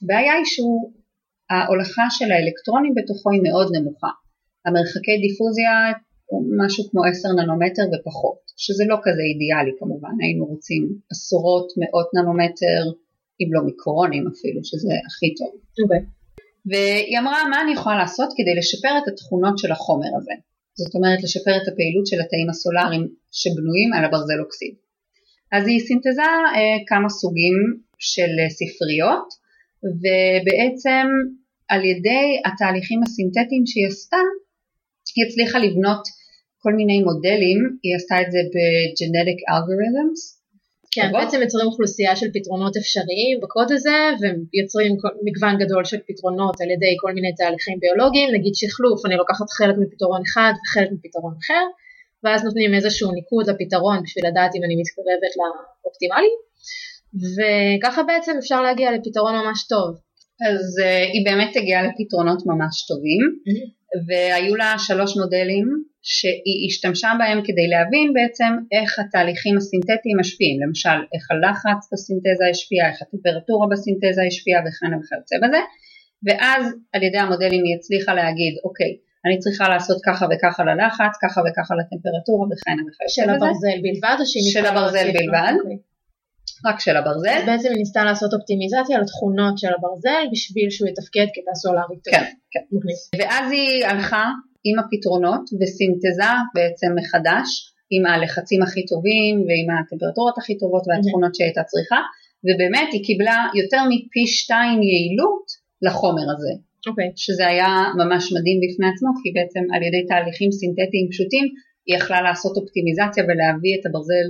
הבעיה 0.01 0.35
היא 0.39 0.49
שהוא 0.53 0.93
ההולכה 1.51 2.07
של 2.17 2.29
האלקטרונים 2.33 2.93
בתוכו 2.99 3.29
היא 3.31 3.43
מאוד 3.49 3.69
נמוכה. 3.77 4.13
המרחקי 4.67 5.17
דיפוזיה 5.25 5.73
הוא 6.31 6.41
משהו 6.63 6.83
כמו 6.91 7.01
10 7.05 7.29
ננומטר 7.41 7.85
ופחות, 7.93 8.41
שזה 8.65 8.85
לא 8.91 8.97
כזה 9.05 9.23
אידיאלי 9.31 9.73
כמובן, 9.81 10.15
היינו 10.23 10.45
רוצים 10.53 10.83
עשרות 11.13 11.69
מאות 11.81 12.09
ננומטר, 12.17 12.83
אם 13.41 13.49
לא 13.55 13.61
מיקרונים 13.69 14.25
אפילו, 14.33 14.61
שזה 14.65 14.93
הכי 15.07 15.35
טוב. 15.39 15.53
Okay. 15.55 15.83
אוקיי. 15.83 16.03
והיא 16.71 17.19
אמרה 17.19 17.49
מה 17.51 17.61
אני 17.63 17.73
יכולה 17.73 17.97
לעשות 17.97 18.29
כדי 18.37 18.55
לשפר 18.59 18.95
את 18.99 19.09
התכונות 19.09 19.59
של 19.59 19.73
החומר 19.73 20.13
הזה, 20.19 20.35
זאת 20.81 20.95
אומרת 20.95 21.23
לשפר 21.23 21.55
את 21.57 21.69
הפעילות 21.69 22.07
של 22.07 22.21
התאים 22.21 22.49
הסולאריים 22.51 23.05
שבנויים 23.39 23.91
על 23.97 24.05
הברזל 24.05 24.41
אוקסיד. 24.45 24.75
אז 25.53 25.67
היא 25.69 25.81
סינתזה 25.81 26.31
אה, 26.57 26.79
כמה 26.87 27.09
סוגים 27.09 27.57
של 27.99 28.31
אה, 28.41 28.51
ספריות 28.59 29.29
ובעצם 30.03 31.07
על 31.69 31.85
ידי 31.85 32.27
התהליכים 32.47 33.01
הסינתטיים 33.03 33.65
שהיא 33.67 33.87
עשתה 33.87 34.23
היא 35.17 35.25
הצליחה 35.27 35.59
לבנות 35.59 36.03
כל 36.63 36.73
מיני 36.73 37.03
מודלים, 37.03 37.59
היא 37.83 37.97
עשתה 37.97 38.21
את 38.23 38.33
זה 38.33 38.39
ב-genetic 38.53 39.39
algorithms. 39.55 40.38
כן, 40.95 41.07
טובות. 41.07 41.17
בעצם 41.21 41.39
יוצרים 41.43 41.67
אוכלוסייה 41.67 42.17
של 42.17 42.29
פתרונות 42.37 42.77
אפשריים 42.77 43.37
בקוד 43.43 43.69
הזה 43.73 43.99
ויוצרים 44.21 44.93
מגוון 45.27 45.55
גדול 45.63 45.85
של 45.85 46.01
פתרונות 46.09 46.61
על 46.61 46.71
ידי 46.75 46.93
כל 47.03 47.13
מיני 47.17 47.33
תהליכים 47.39 47.77
ביולוגיים, 47.81 48.29
נגיד 48.37 48.55
שחלוף, 48.61 49.07
אני 49.07 49.17
לוקחת 49.17 49.49
חלק 49.59 49.77
מפתרון 49.83 50.21
אחד 50.29 50.53
וחלק 50.59 50.89
מפתרון 50.95 51.35
אחר, 51.41 51.65
ואז 52.25 52.45
נותנים 52.45 52.75
איזשהו 52.75 53.09
ניקוד 53.19 53.45
לפתרון 53.51 53.97
בשביל 54.03 54.25
לדעת 54.29 54.53
אם 54.57 54.63
אני 54.67 54.75
מתקרבת 54.81 55.33
לאופטימלי, 55.39 56.33
וככה 57.37 58.03
בעצם 58.03 58.35
אפשר 58.39 58.63
להגיע 58.63 58.89
לפתרון 58.93 59.35
ממש 59.41 59.67
טוב. 59.73 59.89
אז 60.49 60.65
uh, 60.85 61.13
היא 61.13 61.25
באמת 61.25 61.57
הגיעה 61.57 61.83
לפתרונות 61.89 62.41
ממש 62.47 62.75
טובים, 62.89 63.23
mm-hmm. 63.33 63.78
והיו 64.07 64.57
לה 64.57 64.75
שלוש 64.79 65.17
מודלים 65.17 65.67
שהיא 66.03 66.67
השתמשה 66.69 67.11
בהם 67.19 67.41
כדי 67.47 67.67
להבין 67.75 68.13
בעצם 68.17 68.53
איך 68.73 68.99
התהליכים 68.99 69.57
הסינתטיים 69.57 70.17
משפיעים, 70.21 70.57
למשל 70.63 70.99
איך 71.15 71.25
הלחץ 71.31 71.81
בסינתזה 71.93 72.47
השפיע, 72.51 72.89
איך 72.89 72.99
הטמפרטורה 73.03 73.67
בסינתזה 73.73 74.23
השפיעה 74.29 74.61
וכן 74.67 74.93
וכיוצא 74.95 75.37
בזה, 75.43 75.61
ואז 76.27 76.63
על 76.93 77.03
ידי 77.03 77.19
המודלים 77.19 77.63
היא 77.65 77.77
הצליחה 77.77 78.15
להגיד 78.15 78.55
אוקיי 78.65 78.93
אני 79.27 79.39
צריכה 79.39 79.69
לעשות 79.69 79.99
ככה 80.07 80.27
וככה 80.31 80.65
ללחץ, 80.65 81.13
ככה 81.23 81.41
וככה 81.47 81.75
לטמפרטורה 81.81 82.47
וכן 82.51 82.79
וכיוצא 82.85 83.05
בזה. 83.05 83.15
של 83.17 83.31
הברזל 83.31 83.79
בלבד 83.85 84.17
או 84.21 84.27
שהיא 84.27 84.53
של 84.53 84.67
הברזל 84.67 85.09
בלבד. 85.17 85.55
אוקיי. 85.61 85.88
רק 86.67 86.81
של 86.81 86.97
הברזל. 86.97 87.41
בעצם 87.47 87.69
היא 87.69 87.79
ניסתה 87.79 88.05
לעשות 88.05 88.35
אופטימיזציה 88.35 88.99
לתכונות 88.99 89.59
של 89.59 89.73
הברזל 89.79 90.25
בשביל 90.33 90.71
שהוא 90.71 90.89
יתפקד 90.89 91.27
כתא 91.35 91.55
סולארי 91.55 91.99
טוב. 92.05 92.15
כן, 92.15 92.25
כן. 92.53 92.65
ואז 93.19 93.53
היא 93.53 93.87
הלכה 93.87 94.25
עם 94.65 94.79
הפתרונות 94.79 95.45
וסינתזה 95.61 96.33
בעצם 96.55 96.91
מחדש 96.99 97.49
עם 97.91 98.07
הלחצים 98.07 98.63
הכי 98.63 98.87
טובים 98.87 99.35
ועם 99.47 99.69
הטמפרטורות 99.79 100.39
הכי 100.39 100.59
טובות 100.59 100.83
והתכונות 100.87 101.35
שהיא 101.35 101.47
הייתה 101.47 101.63
צריכה 101.63 102.01
ובאמת 102.47 102.89
היא 102.93 103.05
קיבלה 103.05 103.39
יותר 103.61 103.83
מפי 103.91 104.25
שתיים 104.27 104.79
יעילות 104.83 105.47
לחומר 105.83 106.27
הזה. 106.35 106.55
Okay. 106.59 106.91
אוקיי. 106.91 107.11
שזה 107.17 107.47
היה 107.47 107.71
ממש 108.01 108.23
מדהים 108.35 108.59
בפני 108.65 108.87
עצמו 108.93 109.11
כי 109.21 109.29
בעצם 109.37 109.63
על 109.75 109.83
ידי 109.83 110.03
תהליכים 110.11 110.51
סינתטיים 110.53 111.07
פשוטים 111.13 111.45
היא 111.87 111.97
יכלה 111.97 112.21
לעשות 112.23 112.57
אופטימיזציה 112.57 113.25
ולהביא 113.25 113.75
את 113.77 113.87
הברזל 113.87 114.27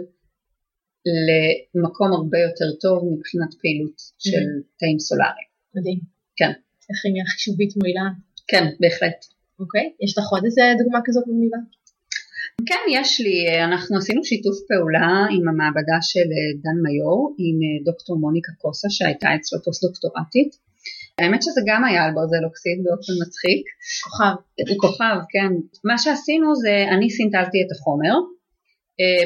למקום 1.75 2.13
הרבה 2.13 2.39
יותר 2.39 2.71
טוב 2.81 2.99
מבחינת 3.13 3.55
פעילות 3.61 3.97
של 4.19 4.47
תאים 4.79 4.99
סולאריים. 4.99 5.49
מדהים. 5.75 6.01
כן. 6.37 6.53
איך 6.91 7.29
חישובית 7.33 7.73
מועילה. 7.77 8.07
כן, 8.51 8.65
בהחלט. 8.81 9.21
אוקיי, 9.61 9.87
יש 10.05 10.19
לך 10.19 10.25
עוד 10.33 10.45
איזה 10.45 10.63
דוגמה 10.79 11.01
כזאת 11.05 11.25
מגניבה? 11.27 11.57
כן, 12.69 12.85
יש 12.99 13.21
לי, 13.21 13.65
אנחנו 13.65 13.99
עשינו 13.99 14.25
שיתוף 14.25 14.57
פעולה 14.69 15.11
עם 15.35 15.49
המעבדה 15.49 15.99
של 16.11 16.29
אה, 16.37 16.51
דן 16.65 16.79
מיור, 16.87 17.35
עם 17.39 17.57
אה, 17.65 17.85
דוקטור 17.85 18.17
מוניקה 18.19 18.53
קוסה 18.59 18.89
שהייתה 18.91 19.29
אצלו 19.37 19.63
פוסט 19.65 19.85
דוקטורטית. 19.85 20.51
האמת 21.19 21.43
שזה 21.43 21.61
גם 21.67 21.85
היה 21.85 22.05
על 22.05 22.13
ברזל 22.15 22.45
אוקסיד 22.45 22.79
באופן 22.85 23.13
מצחיק. 23.23 23.63
כוכב. 24.05 24.35
כוכב, 24.83 25.19
כן. 25.33 25.53
מה 25.85 25.99
שעשינו 25.99 26.57
זה, 26.57 26.75
אני 26.95 27.11
סינתזתי 27.11 27.59
את 27.67 27.71
החומר, 27.73 28.15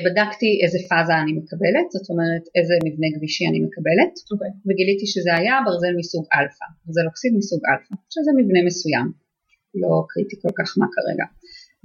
בדקתי 0.04 0.50
איזה 0.62 0.78
פאזה 0.88 1.14
אני 1.22 1.32
מקבלת, 1.40 1.86
זאת 1.96 2.06
אומרת 2.12 2.44
איזה 2.58 2.74
מבנה 2.86 3.08
גבישי 3.16 3.44
אני 3.50 3.60
מקבלת, 3.66 4.12
okay. 4.18 4.32
אוקיי. 4.32 4.52
וגיליתי 4.66 5.06
שזה 5.12 5.32
היה 5.38 5.54
ברזל 5.64 5.94
מסוג 6.00 6.24
אלפא, 6.36 6.66
ברזל 6.84 7.06
אוקסיד 7.10 7.32
מסוג 7.40 7.60
אלפא, 7.70 7.94
שזה 8.14 8.30
מבנה 8.38 8.60
מסוים, 8.68 9.06
לא 9.82 9.92
קריטי 10.10 10.36
כל 10.42 10.54
כך 10.58 10.68
מה 10.80 10.86
כרגע. 10.94 11.26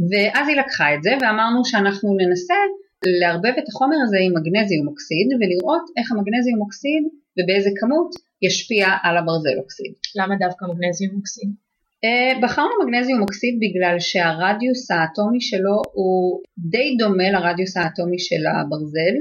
ואז 0.09 0.45
היא 0.47 0.57
לקחה 0.61 0.87
את 0.95 1.01
זה 1.03 1.13
ואמרנו 1.21 1.59
שאנחנו 1.65 2.07
ננסה 2.21 2.59
לערבב 3.21 3.53
את 3.61 3.67
החומר 3.69 3.99
הזה 4.03 4.17
עם 4.25 4.31
מגנזיום 4.37 4.87
אוקסיד 4.87 5.27
ולראות 5.39 5.85
איך 5.97 6.07
המגנזיום 6.11 6.59
אוקסיד 6.61 7.03
ובאיזה 7.35 7.69
כמות 7.79 8.09
ישפיע 8.41 8.87
על 9.03 9.17
הברזל 9.17 9.57
אוקסיד. 9.61 9.93
למה 10.19 10.33
דווקא 10.43 10.65
מגנזיום 10.71 11.15
אוקסיד? 11.15 11.49
אה, 12.03 12.39
בחרנו 12.41 12.73
מגנזיום 12.83 13.21
אוקסיד 13.21 13.59
בגלל 13.63 13.95
שהרדיוס 13.99 14.91
האטומי 14.91 15.41
שלו 15.41 15.81
הוא 15.93 16.41
די 16.57 16.95
דומה 16.99 17.31
לרדיוס 17.31 17.77
האטומי 17.77 18.19
של 18.19 18.43
הברזל 18.51 19.15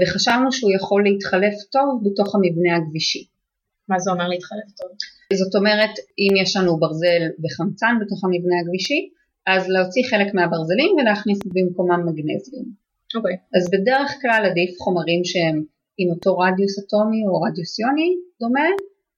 וחשבנו 0.00 0.52
שהוא 0.52 0.72
יכול 0.72 1.04
להתחלף 1.04 1.54
טוב 1.72 2.02
בתוך 2.04 2.34
המבנה 2.34 2.76
הגבישי. 2.76 3.24
מה 3.88 3.98
זה 3.98 4.10
אומר 4.10 4.28
להתחלף 4.28 4.68
טוב? 4.78 4.90
זאת 5.40 5.54
אומרת 5.54 5.94
אם 6.18 6.32
יש 6.42 6.56
לנו 6.56 6.78
ברזל 6.80 7.22
וחמצן 7.42 7.94
בתוך 8.00 8.24
המבנה 8.24 8.56
הגבישי 8.60 9.00
אז 9.46 9.68
להוציא 9.68 10.04
חלק 10.10 10.34
מהברזלים 10.34 10.90
ולהכניס 10.96 11.38
במקומם 11.54 12.00
מגנזיום. 12.06 12.66
אוקיי. 13.16 13.34
Okay. 13.34 13.56
אז 13.56 13.70
בדרך 13.72 14.10
כלל 14.22 14.42
עדיף 14.50 14.70
חומרים 14.84 15.20
שהם 15.24 15.56
עם 15.98 16.08
אותו 16.14 16.38
רדיוס 16.38 16.74
אטומי 16.78 17.20
או 17.28 17.42
רדיוס 17.42 17.78
יוני 17.78 18.10
דומה 18.40 18.68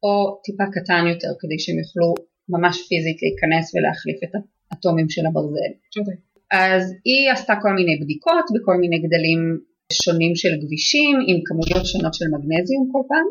או 0.03 0.41
טיפה 0.45 0.65
קטן 0.77 1.05
יותר 1.13 1.33
כדי 1.41 1.59
שהם 1.59 1.79
יוכלו 1.79 2.15
ממש 2.55 2.77
פיזית 2.89 3.19
להיכנס 3.23 3.65
ולהחליף 3.75 4.19
את 4.25 4.33
האטומים 4.71 5.09
של 5.15 5.27
הברזל. 5.27 5.73
Okay. 5.77 6.01
אוקיי. 6.01 6.17
אז 6.53 6.83
היא 7.05 7.31
עשתה 7.33 7.55
כל 7.63 7.73
מיני 7.79 7.95
בדיקות 8.03 8.47
בכל 8.55 8.77
מיני 8.83 8.99
גדלים 9.05 9.41
שונים 9.93 10.33
של 10.43 10.53
גבישים 10.63 11.17
עם 11.29 11.39
כמויות 11.49 11.87
שונות 11.91 12.15
של 12.15 12.27
מגנזיום 12.35 12.85
כל 12.93 13.05
פעם 13.11 13.27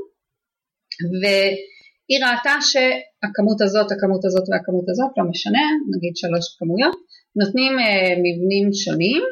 והיא 1.21 2.19
ראתה 2.23 2.56
שהכמות 2.69 3.60
הזאת, 3.65 3.88
הכמות 3.91 4.23
הזאת 4.25 4.45
והכמות 4.49 4.88
הזאת, 4.91 5.12
לא 5.17 5.23
משנה, 5.32 5.65
נגיד 5.93 6.13
שלוש 6.21 6.45
כמויות, 6.60 6.97
נותנים 7.39 7.73
אה, 7.84 8.13
מבנים 8.25 8.65
שונים 8.84 9.23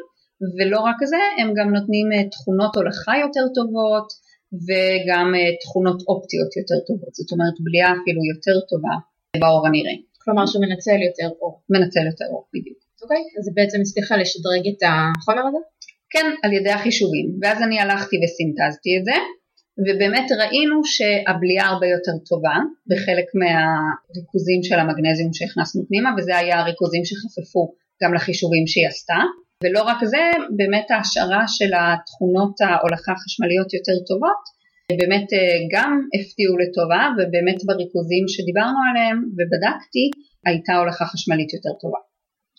ולא 0.56 0.80
רק 0.88 0.98
זה, 1.12 1.22
הם 1.38 1.48
גם 1.58 1.68
נותנים 1.76 2.06
אה, 2.14 2.24
תכונות 2.34 2.72
הולכה 2.76 3.14
יותר 3.24 3.44
טובות 3.58 4.08
וגם 4.66 5.26
אה, 5.38 5.50
תכונות 5.62 5.98
אופטיות 6.10 6.50
יותר 6.60 6.78
טובות, 6.88 7.12
זאת 7.18 7.30
אומרת 7.34 7.56
בליעה 7.64 7.90
אפילו 7.98 8.20
יותר 8.32 8.56
טובה 8.70 8.96
באור 9.40 9.66
הנראה. 9.66 9.96
כלומר 10.22 10.46
שהוא 10.46 10.62
מנצל 10.64 11.00
יותר 11.08 11.28
אור. 11.40 11.54
מנצל 11.70 12.04
יותר 12.10 12.28
אור, 12.32 12.44
בדיוק. 12.54 12.78
אוקיי, 13.02 13.22
אז 13.38 13.44
זה 13.44 13.50
בעצם 13.54 13.78
הצליחה 13.80 14.16
לשדרג 14.16 14.64
את 14.72 14.80
החומר 14.88 15.44
הזה? 15.48 15.58
כן, 16.12 16.26
על 16.42 16.52
ידי 16.52 16.70
החישובים. 16.70 17.26
ואז 17.40 17.62
אני 17.62 17.80
הלכתי 17.80 18.16
וסינתזתי 18.22 18.90
את 18.98 19.04
זה, 19.04 19.16
ובאמת 19.84 20.28
ראינו 20.40 20.76
שהבליעה 20.84 21.66
הרבה 21.68 21.86
יותר 21.86 22.14
טובה 22.28 22.56
בחלק 22.90 23.28
מהריכוזים 23.40 24.60
של 24.62 24.78
המגנזיום 24.82 25.32
שהכנסנו 25.32 25.82
פנימה, 25.88 26.10
וזה 26.16 26.36
היה 26.36 26.60
הריכוזים 26.60 27.04
שחפפו 27.04 27.74
גם 28.02 28.14
לחישובים 28.14 28.66
שהיא 28.66 28.88
עשתה. 28.88 29.20
ולא 29.62 29.82
רק 29.82 30.04
זה, 30.04 30.22
באמת 30.56 30.90
ההשערה 30.90 31.44
של 31.48 31.70
התכונות 31.80 32.60
ההולכה 32.60 33.12
החשמליות 33.12 33.74
יותר 33.74 33.96
טובות, 34.08 34.42
באמת 34.92 35.28
אה, 35.32 35.58
גם 35.74 35.92
הפתיעו 36.16 36.54
לטובה 36.62 37.02
ובאמת 37.16 37.58
בריכוזים 37.68 38.24
שדיברנו 38.34 38.78
עליהם 38.88 39.18
ובדקתי 39.36 40.04
הייתה 40.46 40.72
הולכה 40.80 41.04
חשמלית 41.12 41.50
יותר 41.54 41.72
טובה. 41.80 42.00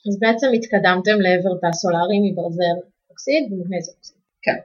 אז 0.07 0.19
בעצם 0.19 0.47
התקדמתם 0.57 1.17
לעבר 1.25 1.53
תא 1.61 1.71
סולארי 1.81 2.19
מברזל 2.25 2.77
אוקסיד 3.09 3.43
ומגנזיום 3.51 3.95
אוקסיד. 3.97 4.17
כן. 4.45 4.59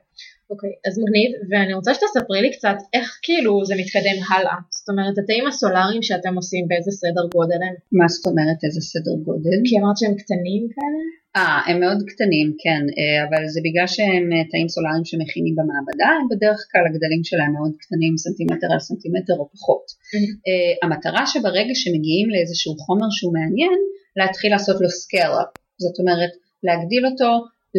אוקיי, 0.51 0.73
אז 0.87 0.95
מגניב, 1.03 1.31
ואני 1.49 1.75
רוצה 1.79 1.91
שתספרי 1.95 2.41
לי 2.43 2.51
קצת 2.57 2.79
איך 2.97 3.07
כאילו 3.23 3.65
זה 3.69 3.75
מתקדם 3.81 4.19
הלאה. 4.29 4.59
זאת 4.79 4.89
אומרת, 4.89 5.15
התאים 5.19 5.47
הסולאריים 5.47 6.03
שאתם 6.03 6.35
עושים 6.41 6.69
באיזה 6.69 6.91
סדר 7.03 7.25
גודל 7.35 7.61
הם? 7.67 7.75
מה 7.99 8.07
זאת 8.15 8.27
אומרת 8.27 8.59
איזה 8.67 8.81
סדר 8.93 9.15
גודל? 9.27 9.59
כי 9.67 9.73
אמרת 9.79 9.97
שהם 9.99 10.15
קטנים 10.23 10.63
כאלה? 10.75 11.03
אה, 11.37 11.61
הם 11.67 11.81
מאוד 11.81 12.01
קטנים, 12.11 12.47
כן, 12.63 12.83
אה, 12.99 13.19
אבל 13.27 13.43
זה 13.55 13.61
בגלל 13.67 13.89
שהם 13.95 14.25
אה, 14.33 14.45
תאים 14.51 14.69
סולאריים 14.69 15.05
שמכינים 15.05 15.55
במעבדה, 15.59 16.11
הם 16.21 16.27
בדרך 16.33 16.61
כלל 16.71 16.85
הגדלים 16.87 17.23
שלהם 17.29 17.53
מאוד 17.57 17.73
קטנים, 17.83 18.13
סנטימטר 18.25 18.69
על 18.73 18.81
סנטימטר 18.89 19.37
או 19.41 19.47
פחות. 19.55 19.85
Mm-hmm. 19.91 20.35
המטרה 20.83 21.27
שברגע 21.27 21.75
שמגיעים 21.83 22.29
לאיזשהו 22.31 22.73
חומר 22.85 23.09
שהוא 23.17 23.33
מעניין, 23.39 23.79
להתחיל 24.19 24.51
לעשות 24.53 24.77
לו 24.81 24.89
scale-up, 24.91 25.51
זאת 25.85 25.97
אומרת 26.01 26.33
להגדיל 26.67 27.07
אותו 27.07 27.31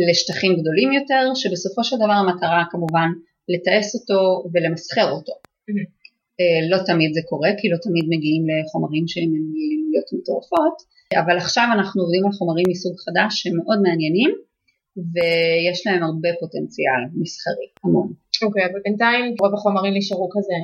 לשטחים 0.09 0.51
גדולים 0.59 0.89
יותר, 0.93 1.23
שבסופו 1.35 1.83
של 1.83 1.95
דבר 2.03 2.17
המטרה 2.23 2.63
כמובן 2.71 3.09
לתעש 3.51 3.89
אותו 3.95 4.19
ולמסחר 4.53 5.07
אותו. 5.11 5.33
Mm-hmm. 5.33 6.03
אה, 6.39 6.59
לא 6.71 6.77
תמיד 6.89 7.13
זה 7.13 7.21
קורה, 7.29 7.49
כי 7.59 7.69
לא 7.73 7.77
תמיד 7.85 8.05
מגיעים 8.13 8.43
לחומרים 8.49 9.03
שהם 9.07 9.31
עם 9.37 9.45
יעילויות 9.57 10.07
מטורפות, 10.13 10.75
אבל 11.19 11.37
עכשיו 11.37 11.67
אנחנו 11.73 12.01
עובדים 12.01 12.25
על 12.25 12.31
חומרים 12.31 12.65
מסוג 12.69 12.95
חדש 13.05 13.31
שהם 13.41 13.55
מאוד 13.57 13.79
מעניינים, 13.81 14.31
ויש 15.13 15.87
להם 15.87 16.03
הרבה 16.03 16.29
פוטנציאל 16.39 17.01
מסחרי, 17.21 17.67
המון. 17.83 18.13
אוקיי, 18.43 18.63
okay, 18.63 18.69
אבל 18.69 18.79
בינתיים 18.83 19.35
רוב 19.41 19.53
החומרים 19.53 19.93
נשארו 19.97 20.29
כזה, 20.35 20.59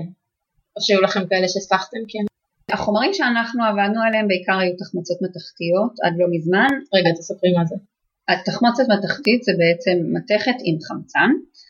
או 0.75 0.81
שהיו 0.81 1.01
לכם 1.01 1.27
כאלה 1.29 1.47
שהספחתם 1.47 1.97
כן? 2.07 2.25
החומרים 2.73 3.13
שאנחנו 3.13 3.63
עבדנו 3.63 4.01
עליהם 4.07 4.27
בעיקר 4.27 4.57
היו 4.59 4.73
תחמוצות 4.77 5.17
מתכתיות 5.21 5.93
עד 6.03 6.13
לא 6.19 6.27
מזמן. 6.31 6.69
רגע, 6.93 7.09
תספרי 7.17 7.51
מה 7.57 7.65
זה. 7.65 7.75
התחמוצת 8.29 8.83
מתכתית 8.95 9.43
זה 9.43 9.51
בעצם 9.61 9.95
מתכת 10.15 10.57
עם 10.67 10.77
חמצן. 10.87 11.29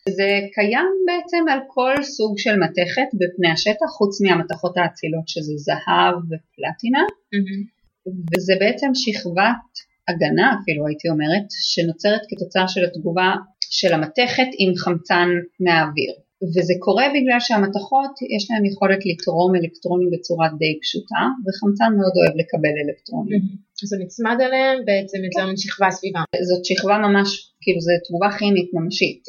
זה 0.09 0.29
קיים 0.55 0.89
בעצם 1.07 1.43
על 1.51 1.59
כל 1.67 1.93
סוג 2.03 2.37
של 2.37 2.55
מתכת 2.65 3.09
בפני 3.13 3.49
השטח 3.51 3.89
חוץ 3.97 4.21
מהמתכות 4.21 4.77
האצילות 4.77 5.27
שזה 5.27 5.53
זהב 5.57 6.15
ופלטינה 6.29 7.03
mm-hmm. 7.09 7.78
וזה 8.07 8.53
בעצם 8.59 8.89
שכבת 8.93 9.69
הגנה 10.07 10.55
אפילו 10.61 10.87
הייתי 10.87 11.09
אומרת 11.09 11.45
שנוצרת 11.49 12.21
כתוצאה 12.29 12.67
של 12.67 12.85
התגובה 12.85 13.31
של 13.69 13.93
המתכת 13.93 14.49
עם 14.59 14.75
חמצן 14.75 15.27
מהאוויר 15.59 16.13
וזה 16.43 16.73
קורה 16.85 17.05
בגלל 17.15 17.39
שהמתכות 17.39 18.13
יש 18.35 18.43
להן 18.51 18.65
יכולת 18.65 19.01
לתרום 19.09 19.51
אלקטרונים 19.55 20.09
בצורה 20.13 20.47
די 20.59 20.73
פשוטה 20.81 21.21
וחמצן 21.45 21.89
מאוד 21.97 22.13
אוהב 22.19 22.33
לקבל 22.41 22.75
אלקטרונים. 22.83 23.41
אז 23.83 23.87
זה 23.91 23.97
נצמד 24.03 24.37
אליהם 24.45 24.77
בעצם 24.85 25.17
יוצר 25.25 25.45
מין 25.49 25.57
שכבה 25.57 25.91
סביבה. 25.91 26.21
זאת 26.49 26.65
שכבה 26.65 26.97
ממש, 27.05 27.29
כאילו 27.61 27.79
זו 27.85 27.91
תגובה 28.05 28.29
כימית 28.37 28.69
ממשית 28.73 29.23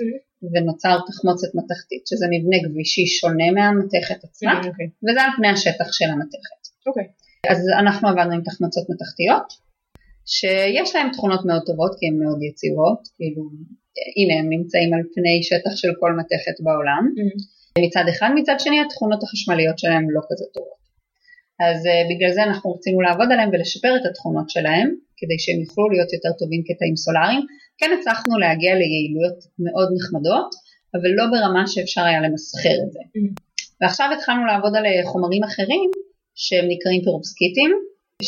ונוצר 0.52 0.96
תחמוצת 1.08 1.50
מתכתית 1.58 2.02
שזה 2.10 2.26
מבנה 2.34 2.58
גבישי 2.64 3.06
שונה 3.06 3.48
מהמתכת 3.56 4.20
עצמה 4.24 4.54
אוקיי. 4.68 4.86
וזה 5.04 5.20
על 5.24 5.30
פני 5.36 5.48
השטח 5.48 5.88
של 5.98 6.08
המתכת. 6.14 6.60
אוקיי. 6.86 7.06
אז 7.48 7.60
אנחנו 7.78 8.08
עבדנו 8.08 8.32
עם 8.34 8.42
תחמוצות 8.42 8.86
מתכתיות 8.90 9.48
שיש 10.26 10.94
להם 10.94 11.08
תכונות 11.12 11.42
מאוד 11.46 11.62
טובות 11.66 11.92
כי 11.98 12.06
הן 12.06 12.16
מאוד 12.22 12.42
יציבות, 12.42 13.00
כאילו 13.16 13.42
הנה 14.18 14.34
הם 14.40 14.48
נמצאים 14.56 14.94
על 14.94 15.02
פני 15.14 15.36
שטח 15.48 15.74
של 15.80 15.92
כל 16.00 16.12
מתכת 16.20 16.56
בעולם 16.64 17.02
mm-hmm. 17.06 17.84
מצד 17.86 18.04
אחד, 18.12 18.30
מצד 18.34 18.56
שני 18.64 18.80
התכונות 18.80 19.22
החשמליות 19.22 19.78
שלהם 19.78 20.10
לא 20.10 20.20
כזה 20.28 20.44
טובות. 20.54 20.80
אז 21.66 21.78
uh, 21.86 21.90
בגלל 22.10 22.32
זה 22.36 22.42
אנחנו 22.42 22.66
רצינו 22.74 23.00
לעבוד 23.00 23.28
עליהם 23.32 23.50
ולשפר 23.52 23.92
את 23.96 24.04
התכונות 24.10 24.50
שלהם 24.50 24.88
כדי 25.18 25.38
שהם 25.42 25.60
יוכלו 25.64 25.88
להיות 25.88 26.12
יותר 26.12 26.32
טובים 26.38 26.62
כתאים 26.68 26.96
סולאריים. 26.96 27.42
כן 27.78 27.90
הצלחנו 27.96 28.38
להגיע 28.38 28.72
ליעילויות 28.80 29.38
מאוד 29.64 29.88
נחמדות, 29.96 30.50
אבל 30.94 31.10
לא 31.18 31.24
ברמה 31.32 31.66
שאפשר 31.66 32.04
היה 32.04 32.20
למסחר 32.20 32.76
את 32.84 32.92
זה. 32.92 33.02
Mm-hmm. 33.04 33.34
ועכשיו 33.80 34.08
התחלנו 34.16 34.46
לעבוד 34.46 34.72
על 34.76 34.86
אה, 34.86 35.10
חומרים 35.12 35.42
אחרים 35.44 35.90
שהם 36.44 36.66
נקראים 36.72 37.02
פירובסקיטים, 37.04 37.70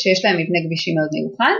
שיש 0.01 0.19
להם 0.25 0.37
מבנה 0.41 0.59
גבישי 0.65 0.91
מאוד 0.97 1.11
מיוחד, 1.15 1.59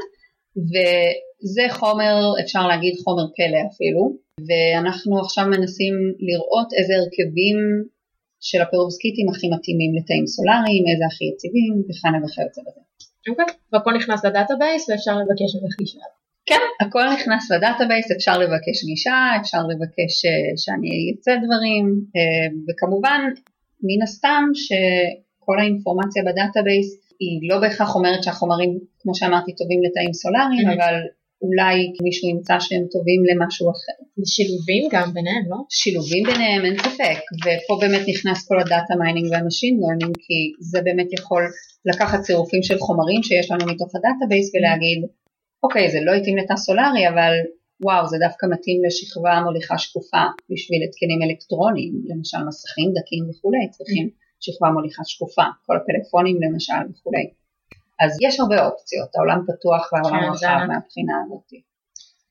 וזה 0.71 1.65
חומר, 1.79 2.15
אפשר 2.43 2.63
להגיד 2.67 2.93
חומר 3.03 3.25
פלא 3.35 3.61
אפילו, 3.71 4.03
ואנחנו 4.47 5.13
עכשיו 5.23 5.45
מנסים 5.55 5.95
לראות 6.27 6.69
איזה 6.77 6.93
הרכבים 6.99 7.57
של 8.47 8.61
הפירובסקיטים 8.61 9.25
הכי 9.29 9.47
מתאימים 9.55 9.91
לתאים 9.97 10.25
סולאריים, 10.33 10.83
איזה 10.91 11.05
הכי 11.09 11.25
יציבים 11.31 11.73
וכהנה 11.87 12.19
וכיוצא 12.23 12.61
בזה. 12.65 12.81
אוקיי. 13.29 13.55
והכל 13.71 13.93
נכנס 13.99 14.25
ל 14.25 14.32
database 14.32 14.89
ואפשר 14.89 15.15
לבקש 15.21 15.51
ממך 15.55 15.75
גישה. 15.79 16.05
כן, 16.45 16.65
הכל 16.81 17.05
נכנס 17.15 17.51
ל 17.51 17.57
database, 17.57 18.11
אפשר 18.11 18.37
לבקש 18.43 18.77
גישה, 18.85 19.17
אפשר 19.41 19.61
לבקש 19.71 20.13
אה, 20.25 20.57
שאני 20.57 20.89
אייצא 20.91 21.31
דברים, 21.45 21.85
אה, 22.15 22.47
וכמובן, 22.67 23.21
מן 23.83 24.01
הסתם 24.03 24.43
שכל 25.43 25.59
האינפורמציה 25.59 26.23
ב 26.23 26.31
database 26.31 26.89
היא 27.19 27.49
לא 27.49 27.59
בהכרח 27.59 27.95
אומרת 27.95 28.23
שהחומרים, 28.23 28.79
כמו 28.99 29.15
שאמרתי, 29.15 29.55
טובים 29.55 29.79
לתאים 29.83 30.13
סולאריים, 30.13 30.67
mm-hmm. 30.67 30.73
אבל 30.73 30.95
אולי 31.45 31.75
מישהו 32.03 32.29
ימצא 32.29 32.55
שהם 32.59 32.83
טובים 32.91 33.21
למשהו 33.29 33.71
אחר. 33.71 33.97
ושילובים 34.19 34.83
גם 34.91 35.13
ביניהם, 35.13 35.45
לא? 35.51 35.57
שילובים 35.69 36.23
ביניהם, 36.29 36.65
אין 36.65 36.77
ספק, 36.77 37.19
ופה 37.43 37.73
באמת 37.81 38.03
נכנס 38.11 38.47
כל 38.47 38.59
ה 38.59 38.66
data 38.66 38.93
mining 38.99 39.27
וה 39.31 39.40
machine 39.40 39.73
learning, 39.81 40.15
כי 40.25 40.39
זה 40.59 40.79
באמת 40.81 41.09
יכול 41.17 41.43
לקחת 41.85 42.19
צירופים 42.21 42.63
של 42.63 42.77
חומרים 42.77 43.23
שיש 43.23 43.51
לנו 43.51 43.65
מתוך 43.71 43.89
ה 43.95 44.01
database 44.01 44.51
ולהגיד, 44.53 44.99
אוקיי, 45.63 45.91
זה 45.91 45.99
לא 46.05 46.11
התאים 46.13 46.37
לתא 46.37 46.55
סולארי, 46.55 47.07
אבל 47.09 47.33
וואו, 47.85 48.07
זה 48.07 48.17
דווקא 48.25 48.45
מתאים 48.53 48.77
לשכבה 48.85 49.41
מוליכה 49.45 49.77
שקופה 49.77 50.23
בשביל 50.49 50.81
התקנים 50.85 51.19
אלקטרוניים, 51.25 51.93
למשל 52.09 52.41
מסכים 52.47 52.89
דקים 52.97 53.23
וכולי, 53.29 53.65
צריכים 53.71 54.09
שכבה 54.43 54.69
מוליכה 54.69 55.03
שקופה, 55.05 55.47
כל 55.65 55.75
הפלאפונים 55.77 56.37
למשל 56.43 56.83
וכולי. 56.91 57.25
אז 58.03 58.11
יש 58.27 58.39
הרבה 58.39 58.65
אופציות, 58.67 59.09
העולם 59.15 59.39
פתוח 59.47 59.83
והעולם 59.91 60.23
כן, 60.23 60.31
רחב 60.31 60.59
מהבחינה 60.67 61.13
הזאת. 61.25 61.49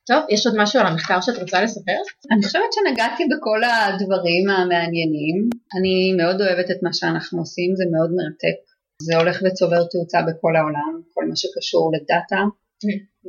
טוב, 0.07 0.23
יש 0.29 0.47
עוד 0.47 0.57
משהו 0.59 0.81
על 0.81 0.87
המחקר 0.87 1.21
שאת 1.21 1.39
רוצה 1.43 1.63
לספר? 1.63 2.01
אני 2.33 2.43
חושבת 2.43 2.73
שנגעתי 2.73 3.23
בכל 3.33 3.61
הדברים 3.65 4.45
המעניינים. 4.51 5.37
אני 5.77 5.95
מאוד 6.21 6.41
אוהבת 6.41 6.71
את 6.71 6.83
מה 6.83 6.93
שאנחנו 6.93 7.39
עושים, 7.39 7.71
זה 7.77 7.85
מאוד 7.95 8.11
מרתק. 8.19 8.59
זה 9.03 9.17
הולך 9.17 9.43
וצובר 9.45 9.83
תאוצה 9.91 10.19
בכל 10.29 10.57
העולם, 10.57 10.93
כל 11.15 11.25
מה 11.29 11.37
שקשור 11.37 11.93
ל 11.95 12.04
data 12.04 12.41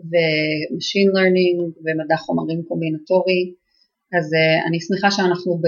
ו 0.09 0.21
machine 0.21 1.07
learning 1.13 1.59
ומדע 1.83 2.17
חומרים 2.17 2.63
קומבינטורי. 2.67 3.43
אז 4.17 4.25
אה, 4.33 4.67
אני 4.67 4.79
שמחה 4.81 5.11
שאנחנו 5.11 5.61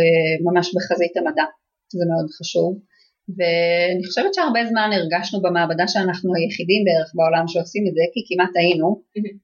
ממש 0.46 0.76
בחזית 0.76 1.18
המדע, 1.18 1.44
זה 1.98 2.06
מאוד 2.12 2.28
חשוב. 2.40 2.80
ואני 3.38 4.04
חושבת 4.08 4.34
שהרבה 4.34 4.62
זמן 4.72 4.90
הרגשנו 4.94 5.42
במעבדה 5.42 5.88
שאנחנו 5.88 6.30
היחידים 6.36 6.82
בערך 6.86 7.10
בעולם 7.18 7.46
שעושים 7.48 7.84
את 7.88 7.94
זה, 7.98 8.04
כי 8.14 8.22
כמעט 8.30 8.54
היינו, 8.60 9.02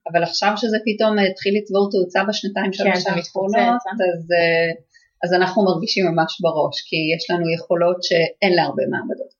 אבל 0.08 0.22
עכשיו 0.22 0.52
שזה 0.56 0.78
פתאום 0.86 1.12
התחיל 1.18 1.54
לצבור 1.58 1.84
תאוצה 1.92 2.20
בשנתיים 2.28 2.72
שלוש 2.72 3.04
כן, 3.04 3.10
האחרונות, 3.10 3.82
אז, 4.08 4.22
אה, 4.38 4.70
אז 5.24 5.30
אנחנו 5.38 5.64
מרגישים 5.64 6.04
ממש 6.10 6.40
בראש, 6.44 6.76
כי 6.86 6.96
יש 7.14 7.30
לנו 7.30 7.46
יכולות 7.56 7.98
שאין 8.02 8.52
להרבה 8.58 8.82
מעבדות. 8.92 9.32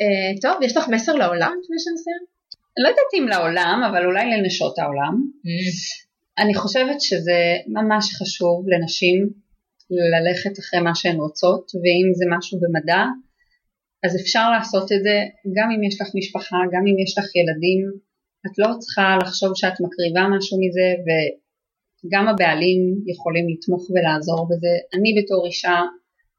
אה, 0.00 0.32
טוב, 0.42 0.62
יש 0.62 0.76
לך 0.76 0.88
מסר 0.88 1.12
לעולם 1.12 1.52
לפני 1.62 1.78
שנסיים? 1.86 2.22
לא 2.82 2.88
יודעת 2.88 3.12
אם 3.18 3.28
לעולם, 3.28 3.78
אבל 3.90 4.06
אולי 4.06 4.24
לנשות 4.30 4.78
העולם. 4.78 5.14
אני 6.38 6.54
חושבת 6.54 7.00
שזה 7.00 7.40
ממש 7.66 8.04
חשוב 8.14 8.64
לנשים 8.68 9.30
ללכת 9.90 10.58
אחרי 10.60 10.80
מה 10.80 10.94
שהן 10.94 11.16
רוצות, 11.16 11.64
ואם 11.82 12.08
זה 12.18 12.24
משהו 12.36 12.60
במדע, 12.60 13.02
אז 14.04 14.12
אפשר 14.22 14.50
לעשות 14.50 14.92
את 14.92 15.02
זה 15.06 15.16
גם 15.56 15.68
אם 15.74 15.84
יש 15.84 16.00
לך 16.00 16.08
משפחה, 16.14 16.56
גם 16.72 16.84
אם 16.88 16.96
יש 17.04 17.18
לך 17.18 17.26
ילדים, 17.38 17.82
את 18.46 18.54
לא 18.58 18.68
צריכה 18.78 19.08
לחשוב 19.22 19.50
שאת 19.54 19.76
מקריבה 19.84 20.24
משהו 20.36 20.56
מזה, 20.62 20.88
וגם 21.04 22.28
הבעלים 22.28 22.80
יכולים 23.12 23.46
לתמוך 23.52 23.82
ולעזור 23.90 24.40
בזה. 24.50 24.74
אני 24.94 25.10
בתור 25.18 25.46
אישה 25.46 25.78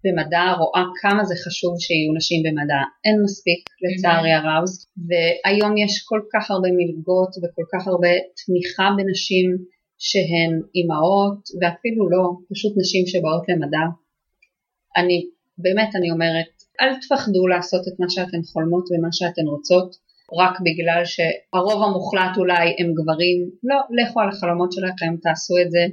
במדע 0.03 0.45
רואה 0.59 0.83
כמה 1.01 1.21
זה 1.29 1.35
חשוב 1.45 1.73
שיהיו 1.85 2.13
נשים 2.19 2.39
במדע, 2.45 2.81
אין 3.05 3.17
מספיק 3.25 3.61
לצערי 3.83 4.33
הרב, 4.37 4.63
והיום 5.07 5.73
יש 5.83 5.93
כל 6.09 6.21
כך 6.33 6.51
הרבה 6.51 6.69
מלגות 6.79 7.31
וכל 7.41 7.65
כך 7.73 7.87
הרבה 7.87 8.13
תמיכה 8.39 8.87
בנשים 8.97 9.45
שהן 9.97 10.61
אימהות 10.75 11.41
ואפילו 11.61 12.09
לא, 12.09 12.23
פשוט 12.51 12.73
נשים 12.77 13.07
שבאות 13.07 13.43
למדע. 13.49 13.85
אני, 14.97 15.25
באמת 15.57 15.89
אני 15.95 16.11
אומרת, 16.11 16.51
אל 16.81 16.91
תפחדו 17.01 17.47
לעשות 17.47 17.87
את 17.87 17.99
מה 17.99 18.09
שאתן 18.09 18.41
חולמות 18.51 18.85
ומה 18.91 19.11
שאתן 19.11 19.47
רוצות, 19.47 19.95
רק 20.41 20.55
בגלל 20.65 21.01
שהרוב 21.05 21.83
המוחלט 21.83 22.33
אולי 22.37 22.65
הם 22.79 22.89
גברים, 22.97 23.37
לא, 23.63 23.79
לכו 23.97 24.19
על 24.21 24.29
החלומות 24.29 24.71
שלכם, 24.71 25.11
תעשו 25.23 25.55
את 25.61 25.71
זה. 25.71 25.83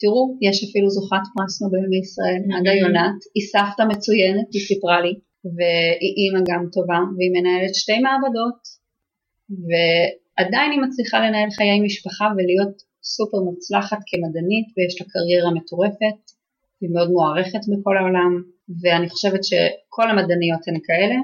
תראו, 0.00 0.22
יש 0.42 0.56
אפילו 0.64 0.90
זוכת 0.90 1.24
פרס 1.34 1.62
נובל 1.62 1.86
בישראל, 1.90 2.42
mm-hmm. 2.42 2.56
עדה 2.60 2.72
יונת, 2.82 3.18
היא 3.34 3.46
סבתא 3.52 3.82
מצוינת, 3.92 4.48
היא 4.54 4.62
סיפרה 4.68 5.00
לי, 5.00 5.14
והיא 5.56 6.14
אימא 6.18 6.40
גם 6.50 6.62
טובה, 6.74 7.00
והיא 7.16 7.32
מנהלת 7.36 7.74
שתי 7.74 7.98
מעבדות, 8.04 8.60
ועדיין 9.66 10.70
היא 10.72 10.80
מצליחה 10.86 11.18
לנהל 11.24 11.50
חיי 11.56 11.80
משפחה 11.80 12.26
ולהיות 12.36 12.74
סופר 13.14 13.38
מוצלחת 13.48 13.98
כמדענית 14.06 14.66
ויש 14.76 14.94
לה 15.00 15.06
קריירה 15.12 15.50
מטורפת, 15.54 16.18
היא 16.80 16.90
מאוד 16.94 17.10
מוערכת 17.10 17.62
בכל 17.70 17.96
העולם 17.98 18.32
ואני 18.80 19.08
חושבת 19.08 19.44
שכל 19.44 20.10
המדעניות 20.10 20.62
הן 20.68 20.78
כאלה 20.86 21.16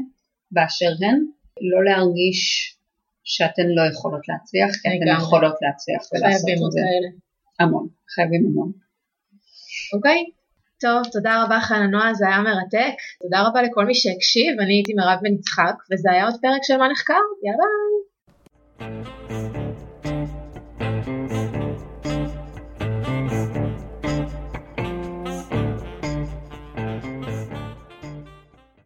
באשר 0.51 0.93
הן, 1.01 1.19
לא 1.71 1.85
להרגיש 1.85 2.41
שאתן 3.25 3.69
לא 3.77 3.83
יכולות 3.91 4.29
להצליח, 4.29 4.71
כי 4.83 4.89
אתן 4.89 5.23
יכולות 5.23 5.57
להצליח 5.63 6.03
ולעשות 6.13 6.51
את 6.51 6.73
זה. 6.73 6.81
כאלה. 6.81 7.09
המון, 7.61 7.87
חייבים 8.15 8.47
המון. 8.47 8.73
אוקיי, 9.95 10.25
טוב, 10.81 11.03
תודה 11.13 11.45
רבה 11.45 11.61
חנה 11.61 11.87
נועה, 11.87 12.15
זה 12.15 12.27
היה 12.29 12.41
מרתק. 12.41 12.95
תודה 13.23 13.43
רבה 13.49 13.63
לכל 13.63 13.85
מי 13.87 13.95
שהקשיב, 13.95 14.61
אני 14.61 14.75
הייתי 14.75 14.93
מירב 14.95 15.19
בן 15.23 15.35
יצחק, 15.35 15.75
וזה 15.93 16.11
היה 16.11 16.25
עוד 16.25 16.35
פרק 16.43 16.61
של 16.63 16.77
מה 16.77 16.89
נחקר, 16.93 17.23
יאללה 17.45 17.65
ביי. 18.79 19.62